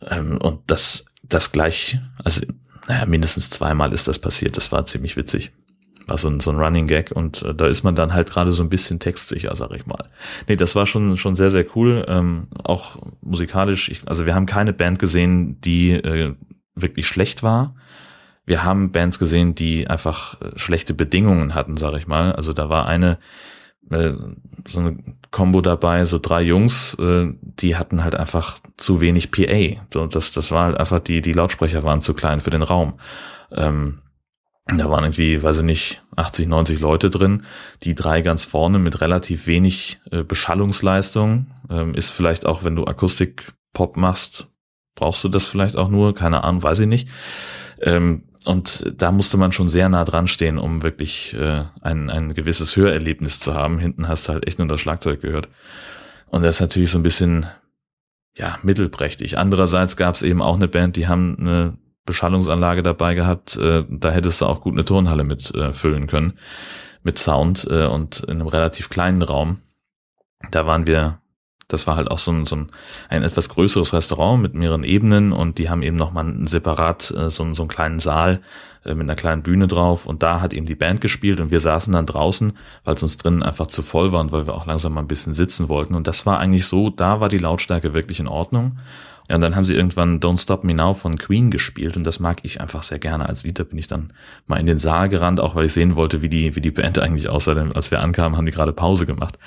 Ähm, 0.07 0.37
und 0.37 0.71
das, 0.71 1.07
das 1.23 1.53
gleich, 1.53 1.99
also 2.23 2.43
naja, 2.89 3.07
mindestens 3.07 3.51
zweimal 3.51 3.93
ist 3.93 4.09
das 4.09 4.19
passiert. 4.19 4.57
Das 4.57 4.73
war 4.73 4.87
ziemlich 4.87 5.17
witzig. 5.17 5.53
War 6.07 6.17
so 6.17 6.29
ein, 6.29 6.41
so 6.41 6.51
ein 6.51 6.57
Running 6.57 6.87
Gag 6.87 7.13
und 7.13 7.43
äh, 7.43 7.55
da 7.55 7.67
ist 7.67 7.83
man 7.83 7.95
dann 7.95 8.15
halt 8.15 8.31
gerade 8.31 8.51
so 8.51 8.63
ein 8.63 8.71
bisschen 8.71 8.99
textsicher, 8.99 9.55
sag 9.55 9.73
ich 9.73 9.85
mal. 9.85 10.09
Nee, 10.49 10.57
das 10.57 10.75
war 10.75 10.87
schon, 10.87 11.19
schon 11.19 11.37
sehr, 11.37 11.51
sehr 11.51 11.67
cool. 11.77 12.05
Ähm, 12.09 12.49
auch 12.65 12.97
musikalisch. 13.21 13.91
Ich, 13.91 14.09
also 14.09 14.25
wir 14.25 14.35
haben 14.35 14.47
keine 14.47 14.73
Band 14.73 14.99
gesehen, 14.99 15.61
die 15.61 15.93
äh, 15.93 16.35
wirklich 16.75 17.07
schlecht 17.07 17.43
war. 17.43 17.75
Wir 18.47 18.65
haben 18.65 18.93
Bands 18.93 19.19
gesehen, 19.19 19.55
die 19.55 19.89
einfach 19.89 20.41
äh, 20.41 20.59
schlechte 20.59 20.95
Bedingungen 20.95 21.55
hatten, 21.55 21.77
sag 21.77 21.95
ich 21.95 22.07
mal. 22.07 22.33
Also 22.33 22.55
da 22.55 22.71
war 22.71 22.87
eine 22.87 23.19
äh, 23.91 24.13
so 24.67 24.81
eine 24.81 24.99
Combo 25.31 25.61
dabei, 25.61 26.05
so 26.05 26.19
drei 26.19 26.43
Jungs, 26.43 26.95
äh, 26.95 27.29
die 27.43 27.77
hatten 27.77 28.03
halt 28.03 28.15
einfach 28.15 28.59
zu 28.77 29.01
wenig 29.01 29.31
PA. 29.31 29.81
So, 29.93 30.07
das, 30.07 30.33
das 30.33 30.51
war 30.51 30.67
halt 30.67 30.79
einfach, 30.79 31.01
die, 31.01 31.23
die 31.23 31.33
Lautsprecher 31.33 31.83
waren 31.83 32.01
zu 32.01 32.15
klein 32.15 32.41
für 32.41 32.51
den 32.51 32.63
Raum. 32.63 32.95
Ähm, 33.53 34.01
da 34.67 34.91
waren 34.91 35.05
irgendwie, 35.05 35.43
weiß 35.43 35.59
ich 35.59 35.65
nicht, 35.65 36.03
80, 36.17 36.47
90 36.47 36.81
Leute 36.81 37.09
drin. 37.09 37.45
Die 37.85 37.95
drei 37.95 38.21
ganz 38.21 38.45
vorne 38.45 38.79
mit 38.79 39.01
relativ 39.01 39.47
wenig 39.47 40.01
äh, 40.11 40.23
Beschallungsleistung. 40.23 41.47
Ähm, 41.71 41.95
ist 41.95 42.11
vielleicht 42.11 42.45
auch, 42.45 42.65
wenn 42.65 42.77
du 42.77 42.85
Akustik-Pop 42.85 43.97
machst, 43.97 44.49
brauchst 44.95 45.25
du 45.25 45.29
das 45.29 45.47
vielleicht 45.47 45.77
auch 45.77 45.89
nur, 45.89 46.15
keine 46.15 46.45
Ahnung, 46.45 46.63
weiß 46.63 46.81
ich 46.81 46.87
nicht. 46.87 47.09
Ähm, 47.81 48.25
und 48.45 48.93
da 48.97 49.13
musste 49.13 49.37
man 49.37 49.53
schon 49.53 49.69
sehr 49.69 49.89
nah 49.89 50.05
dran 50.05 50.29
stehen, 50.29 50.59
um 50.59 50.83
wirklich 50.83 51.35
äh, 51.35 51.65
ein, 51.81 52.11
ein 52.11 52.35
gewisses 52.35 52.77
Hörerlebnis 52.77 53.41
zu 53.41 53.55
haben. 53.55 53.79
Hinten 53.79 54.09
hast 54.09 54.29
du 54.29 54.33
halt 54.33 54.47
echt 54.47 54.59
nur 54.59 54.69
das 54.69 54.81
Schlagzeug 54.81 55.21
gehört. 55.21 55.49
Und 56.27 56.43
das 56.43 56.57
ist 56.57 56.61
natürlich 56.61 56.91
so 56.91 56.99
ein 56.99 57.03
bisschen, 57.03 57.47
ja, 58.37 58.59
mittelprächtig. 58.63 59.39
Andererseits 59.39 59.97
gab 59.97 60.15
es 60.15 60.23
eben 60.23 60.43
auch 60.43 60.57
eine 60.57 60.69
Band, 60.69 60.97
die 60.97 61.09
haben 61.09 61.37
eine 61.41 61.79
Beschallungsanlage 62.05 62.83
dabei 62.83 63.15
gehabt. 63.15 63.57
Äh, 63.57 63.85
da 63.89 64.11
hättest 64.11 64.41
du 64.41 64.47
auch 64.47 64.61
gut 64.61 64.75
eine 64.75 64.85
Turnhalle 64.85 65.25
mit 65.25 65.55
äh, 65.55 65.73
füllen 65.73 66.07
können. 66.07 66.39
Mit 67.03 67.19
Sound 67.19 67.67
äh, 67.71 67.87
und 67.87 68.21
in 68.21 68.41
einem 68.41 68.49
relativ 68.49 68.89
kleinen 68.89 69.23
Raum. 69.23 69.59
Da 70.51 70.67
waren 70.67 70.87
wir 70.87 71.21
das 71.69 71.87
war 71.87 71.97
halt 71.97 72.11
auch 72.11 72.19
so 72.19 72.33
ein, 72.33 72.47
so 72.47 72.57
ein, 72.57 72.71
ein 73.11 73.23
etwas 73.23 73.51
größeres 73.51 73.93
Restaurant 73.93 74.43
mit 74.43 74.55
mehreren 74.55 74.85
Ebenen 74.85 75.33
und 75.33 75.59
die 75.59 75.69
haben 75.69 75.83
eben 75.83 75.97
nochmal 75.97 76.35
separat 76.47 77.11
äh, 77.11 77.31
so, 77.31 77.55
so 77.55 77.63
einen 77.63 77.69
kleinen 77.69 77.99
Saal 77.99 78.41
äh, 78.85 78.95
mit 78.95 79.05
einer 79.05 79.15
kleinen 79.15 79.43
Bühne 79.43 79.69
drauf 79.69 80.07
und 80.07 80.23
da 80.23 80.41
hat 80.41 80.55
eben 80.55 80.67
die 80.67 80.75
Band 80.75 81.03
gespielt 81.03 81.41
und 81.41 81.51
wir 81.51 81.61
saßen 81.61 81.93
dann 81.93 82.07
draußen, 82.07 82.55
weil 82.85 82.95
es 82.95 83.03
uns 83.03 83.19
drinnen 83.19 83.43
einfach 83.43 83.67
zu 83.67 83.83
voll 83.83 84.13
war 84.13 84.21
und 84.21 84.33
weil 84.33 84.47
wir 84.47 84.55
auch 84.55 84.67
langsam 84.67 84.95
mal 84.95 85.03
ein 85.03 85.09
bisschen 85.09 85.35
sitzen 85.35 85.69
wollten 85.69 85.95
und 85.95 86.07
das 86.07 86.25
war 86.25 86.39
eigentlich 86.39 86.67
so, 86.67 86.89
da 86.89 87.21
war 87.21 87.29
die 87.29 87.39
Lautstärke 87.39 87.93
wirklich 87.93 88.19
in 88.19 88.29
Ordnung 88.29 88.79
ja, 89.29 89.35
und 89.35 89.43
dann 89.43 89.57
haben 89.57 89.65
sie 89.65 89.75
irgendwann 89.75 90.21
Don't 90.21 90.41
Stop 90.41 90.65
Me 90.65 90.75
Now 90.75 90.95
von 90.95 91.19
Queen 91.19 91.51
gespielt 91.51 91.99
und 91.99 92.05
das 92.05 92.19
mag 92.19 92.39
ich 92.45 92.63
einfach 92.63 92.83
sehr 92.83 92.99
gerne. 92.99 93.29
Als 93.29 93.45
Lied 93.45 93.59
da 93.59 93.65
bin 93.65 93.79
ich 93.79 93.87
dann 93.87 94.15
mal 94.47 94.57
in 94.57 94.65
den 94.65 94.79
Saal 94.79 95.11
gerannt, 95.11 95.39
auch 95.39 95.55
weil 95.55 95.67
ich 95.67 95.75
sehen 95.75 95.97
wollte, 95.97 96.23
wie 96.23 96.31
die, 96.31 96.57
wie 96.57 96.63
die 96.63 96.71
Band 96.71 96.99
eigentlich 96.99 97.29
aussah. 97.29 97.55
Denn 97.55 97.73
als 97.73 97.91
wir 97.91 98.01
ankamen, 98.01 98.39
haben 98.39 98.47
die 98.47 98.53
gerade 98.53 98.73
Pause 98.73 99.05
gemacht. 99.05 99.39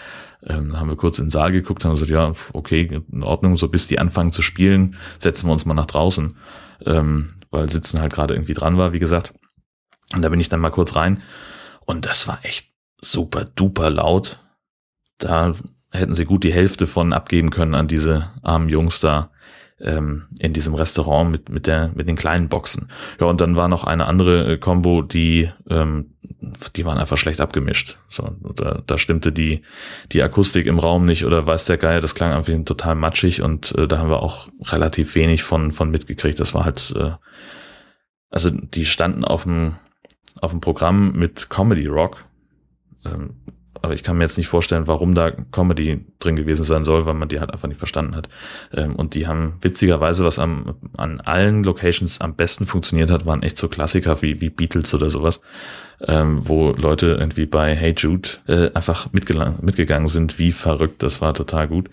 Ähm, 0.45 0.79
haben 0.79 0.87
wir 0.87 0.95
kurz 0.97 1.17
in 1.17 1.25
den 1.25 1.31
Saal 1.31 1.51
geguckt, 1.51 1.83
haben 1.83 1.93
gesagt, 1.93 2.11
ja, 2.11 2.33
okay, 2.53 3.01
in 3.11 3.23
Ordnung, 3.23 3.57
so 3.57 3.69
bis 3.69 3.87
die 3.87 3.97
anfangen 3.97 4.33
zu 4.33 4.43
spielen, 4.43 4.95
setzen 5.17 5.47
wir 5.47 5.53
uns 5.53 5.65
mal 5.65 5.73
nach 5.73 5.87
draußen. 5.87 6.35
Ähm, 6.85 7.33
weil 7.49 7.69
Sitzen 7.69 7.99
halt 8.01 8.13
gerade 8.13 8.35
irgendwie 8.35 8.53
dran 8.53 8.77
war, 8.77 8.93
wie 8.93 8.99
gesagt. 8.99 9.33
Und 10.13 10.21
da 10.21 10.29
bin 10.29 10.39
ich 10.39 10.49
dann 10.49 10.59
mal 10.59 10.69
kurz 10.69 10.95
rein 10.95 11.21
und 11.81 12.05
das 12.05 12.27
war 12.27 12.39
echt 12.43 12.69
super 13.01 13.45
duper 13.45 13.89
laut. 13.89 14.39
Da 15.17 15.55
hätten 15.91 16.13
sie 16.13 16.25
gut 16.25 16.43
die 16.43 16.53
Hälfte 16.53 16.85
von 16.85 17.13
abgeben 17.13 17.49
können 17.49 17.75
an 17.75 17.87
diese 17.87 18.29
armen 18.43 18.69
Jungs 18.69 18.99
da 18.99 19.30
ähm, 19.83 20.27
in 20.39 20.53
diesem 20.53 20.73
Restaurant 20.73 21.31
mit, 21.31 21.49
mit, 21.49 21.67
der, 21.67 21.91
mit 21.95 22.07
den 22.07 22.15
kleinen 22.15 22.49
Boxen. 22.49 22.89
Ja, 23.19 23.27
und 23.27 23.41
dann 23.41 23.55
war 23.55 23.67
noch 23.67 23.83
eine 23.83 24.05
andere 24.05 24.53
äh, 24.53 24.57
Combo, 24.57 25.01
die, 25.01 25.49
ähm, 25.69 26.11
die 26.75 26.85
waren 26.85 26.97
einfach 26.97 27.17
schlecht 27.17 27.41
abgemischt. 27.41 27.97
So, 28.09 28.35
da, 28.55 28.81
da 28.85 28.97
stimmte 28.97 29.31
die, 29.31 29.61
die 30.11 30.21
Akustik 30.21 30.65
im 30.65 30.79
Raum 30.79 31.05
nicht 31.05 31.25
oder 31.25 31.45
weiß 31.45 31.65
der 31.65 31.77
Geier, 31.77 32.01
das 32.01 32.15
klang 32.15 32.31
einfach 32.31 32.53
total 32.65 32.95
matschig 32.95 33.41
und 33.41 33.75
äh, 33.77 33.87
da 33.87 33.97
haben 33.97 34.09
wir 34.09 34.21
auch 34.21 34.47
relativ 34.63 35.15
wenig 35.15 35.43
von, 35.43 35.71
von 35.71 35.91
mitgekriegt. 35.91 36.39
Das 36.39 36.53
war 36.53 36.65
halt, 36.65 36.93
äh, 36.95 37.11
also 38.29 38.49
die 38.49 38.85
standen 38.85 39.25
auf 39.25 39.43
dem, 39.43 39.75
auf 40.39 40.51
dem 40.51 40.61
Programm 40.61 41.13
mit 41.13 41.49
Comedy 41.49 41.87
Rock. 41.87 42.25
Ähm, 43.05 43.35
aber 43.81 43.93
ich 43.93 44.03
kann 44.03 44.17
mir 44.17 44.23
jetzt 44.23 44.37
nicht 44.37 44.47
vorstellen, 44.47 44.87
warum 44.87 45.15
da 45.15 45.31
Comedy 45.31 46.05
drin 46.19 46.35
gewesen 46.35 46.63
sein 46.63 46.83
soll, 46.83 47.05
weil 47.05 47.15
man 47.15 47.29
die 47.29 47.39
halt 47.39 47.51
einfach 47.51 47.67
nicht 47.67 47.77
verstanden 47.77 48.15
hat. 48.15 48.29
Ähm, 48.73 48.95
und 48.95 49.15
die 49.15 49.27
haben 49.27 49.53
witzigerweise, 49.61 50.23
was 50.23 50.39
am, 50.39 50.75
an 50.97 51.19
allen 51.21 51.63
Locations 51.63 52.21
am 52.21 52.35
besten 52.35 52.65
funktioniert 52.65 53.09
hat, 53.09 53.25
waren 53.25 53.43
echt 53.43 53.57
so 53.57 53.67
Klassiker 53.67 54.21
wie, 54.21 54.39
wie 54.39 54.49
Beatles 54.49 54.93
oder 54.93 55.09
sowas, 55.09 55.41
ähm, 56.07 56.47
wo 56.47 56.71
Leute 56.71 57.17
irgendwie 57.19 57.45
bei 57.45 57.75
Hey 57.75 57.95
Jude 57.97 58.29
äh, 58.47 58.71
einfach 58.73 59.11
mitgegangen 59.11 60.07
sind, 60.07 60.37
wie 60.37 60.51
verrückt, 60.51 61.01
das 61.03 61.21
war 61.21 61.33
total 61.33 61.67
gut. 61.67 61.89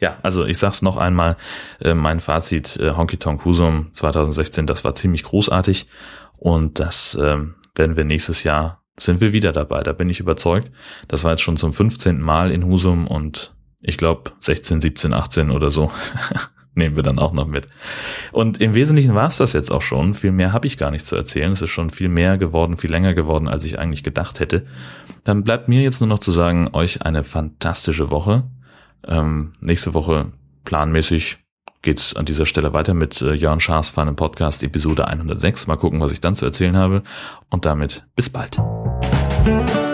Ja, 0.00 0.18
also 0.22 0.44
ich 0.44 0.58
sag's 0.58 0.80
noch 0.80 0.96
einmal, 0.96 1.36
äh, 1.80 1.92
mein 1.92 2.20
Fazit, 2.20 2.76
äh, 2.76 2.92
Honky 2.92 3.16
Tonk 3.16 3.44
Husum 3.44 3.88
2016, 3.92 4.66
das 4.66 4.84
war 4.84 4.94
ziemlich 4.94 5.24
großartig 5.24 5.88
und 6.38 6.78
das 6.78 7.16
äh, 7.16 7.36
werden 7.74 7.96
wir 7.96 8.04
nächstes 8.04 8.44
Jahr 8.44 8.77
sind 8.98 9.20
wir 9.20 9.32
wieder 9.32 9.52
dabei. 9.52 9.82
Da 9.82 9.92
bin 9.92 10.10
ich 10.10 10.20
überzeugt. 10.20 10.70
Das 11.08 11.24
war 11.24 11.32
jetzt 11.32 11.42
schon 11.42 11.56
zum 11.56 11.72
15. 11.72 12.20
Mal 12.20 12.50
in 12.50 12.64
Husum 12.64 13.06
und 13.06 13.54
ich 13.80 13.96
glaube 13.96 14.32
16, 14.40 14.80
17, 14.80 15.14
18 15.14 15.50
oder 15.50 15.70
so 15.70 15.90
nehmen 16.78 16.96
wir 16.96 17.02
dann 17.02 17.18
auch 17.18 17.32
noch 17.32 17.46
mit. 17.46 17.68
Und 18.32 18.60
im 18.60 18.74
Wesentlichen 18.74 19.14
war 19.14 19.26
es 19.26 19.36
das 19.36 19.52
jetzt 19.52 19.70
auch 19.70 19.82
schon. 19.82 20.14
Viel 20.14 20.32
mehr 20.32 20.52
habe 20.54 20.66
ich 20.66 20.78
gar 20.78 20.90
nicht 20.90 21.04
zu 21.04 21.16
erzählen. 21.16 21.52
Es 21.52 21.60
ist 21.60 21.70
schon 21.70 21.90
viel 21.90 22.08
mehr 22.08 22.38
geworden, 22.38 22.78
viel 22.78 22.90
länger 22.90 23.12
geworden, 23.12 23.48
als 23.48 23.64
ich 23.64 23.78
eigentlich 23.78 24.02
gedacht 24.02 24.40
hätte. 24.40 24.64
Dann 25.24 25.44
bleibt 25.44 25.68
mir 25.68 25.82
jetzt 25.82 26.00
nur 26.00 26.08
noch 26.08 26.20
zu 26.20 26.32
sagen, 26.32 26.70
euch 26.72 27.02
eine 27.02 27.24
fantastische 27.24 28.10
Woche. 28.10 28.44
Ähm, 29.06 29.52
nächste 29.60 29.92
Woche 29.92 30.32
planmäßig 30.64 31.38
geht's 31.82 32.16
an 32.16 32.24
dieser 32.24 32.46
Stelle 32.46 32.72
weiter 32.72 32.94
mit 32.94 33.20
äh, 33.22 33.34
Jörn 33.34 33.60
Schaas 33.60 33.90
Fun 33.90 34.14
Podcast 34.16 34.62
Episode 34.62 35.06
106. 35.06 35.66
Mal 35.66 35.76
gucken, 35.76 36.00
was 36.00 36.12
ich 36.12 36.20
dann 36.20 36.34
zu 36.34 36.46
erzählen 36.46 36.76
habe. 36.76 37.02
Und 37.50 37.64
damit 37.66 38.06
bis 38.16 38.30
bald. 38.30 38.58
thank 39.48 39.74
you. 39.74 39.87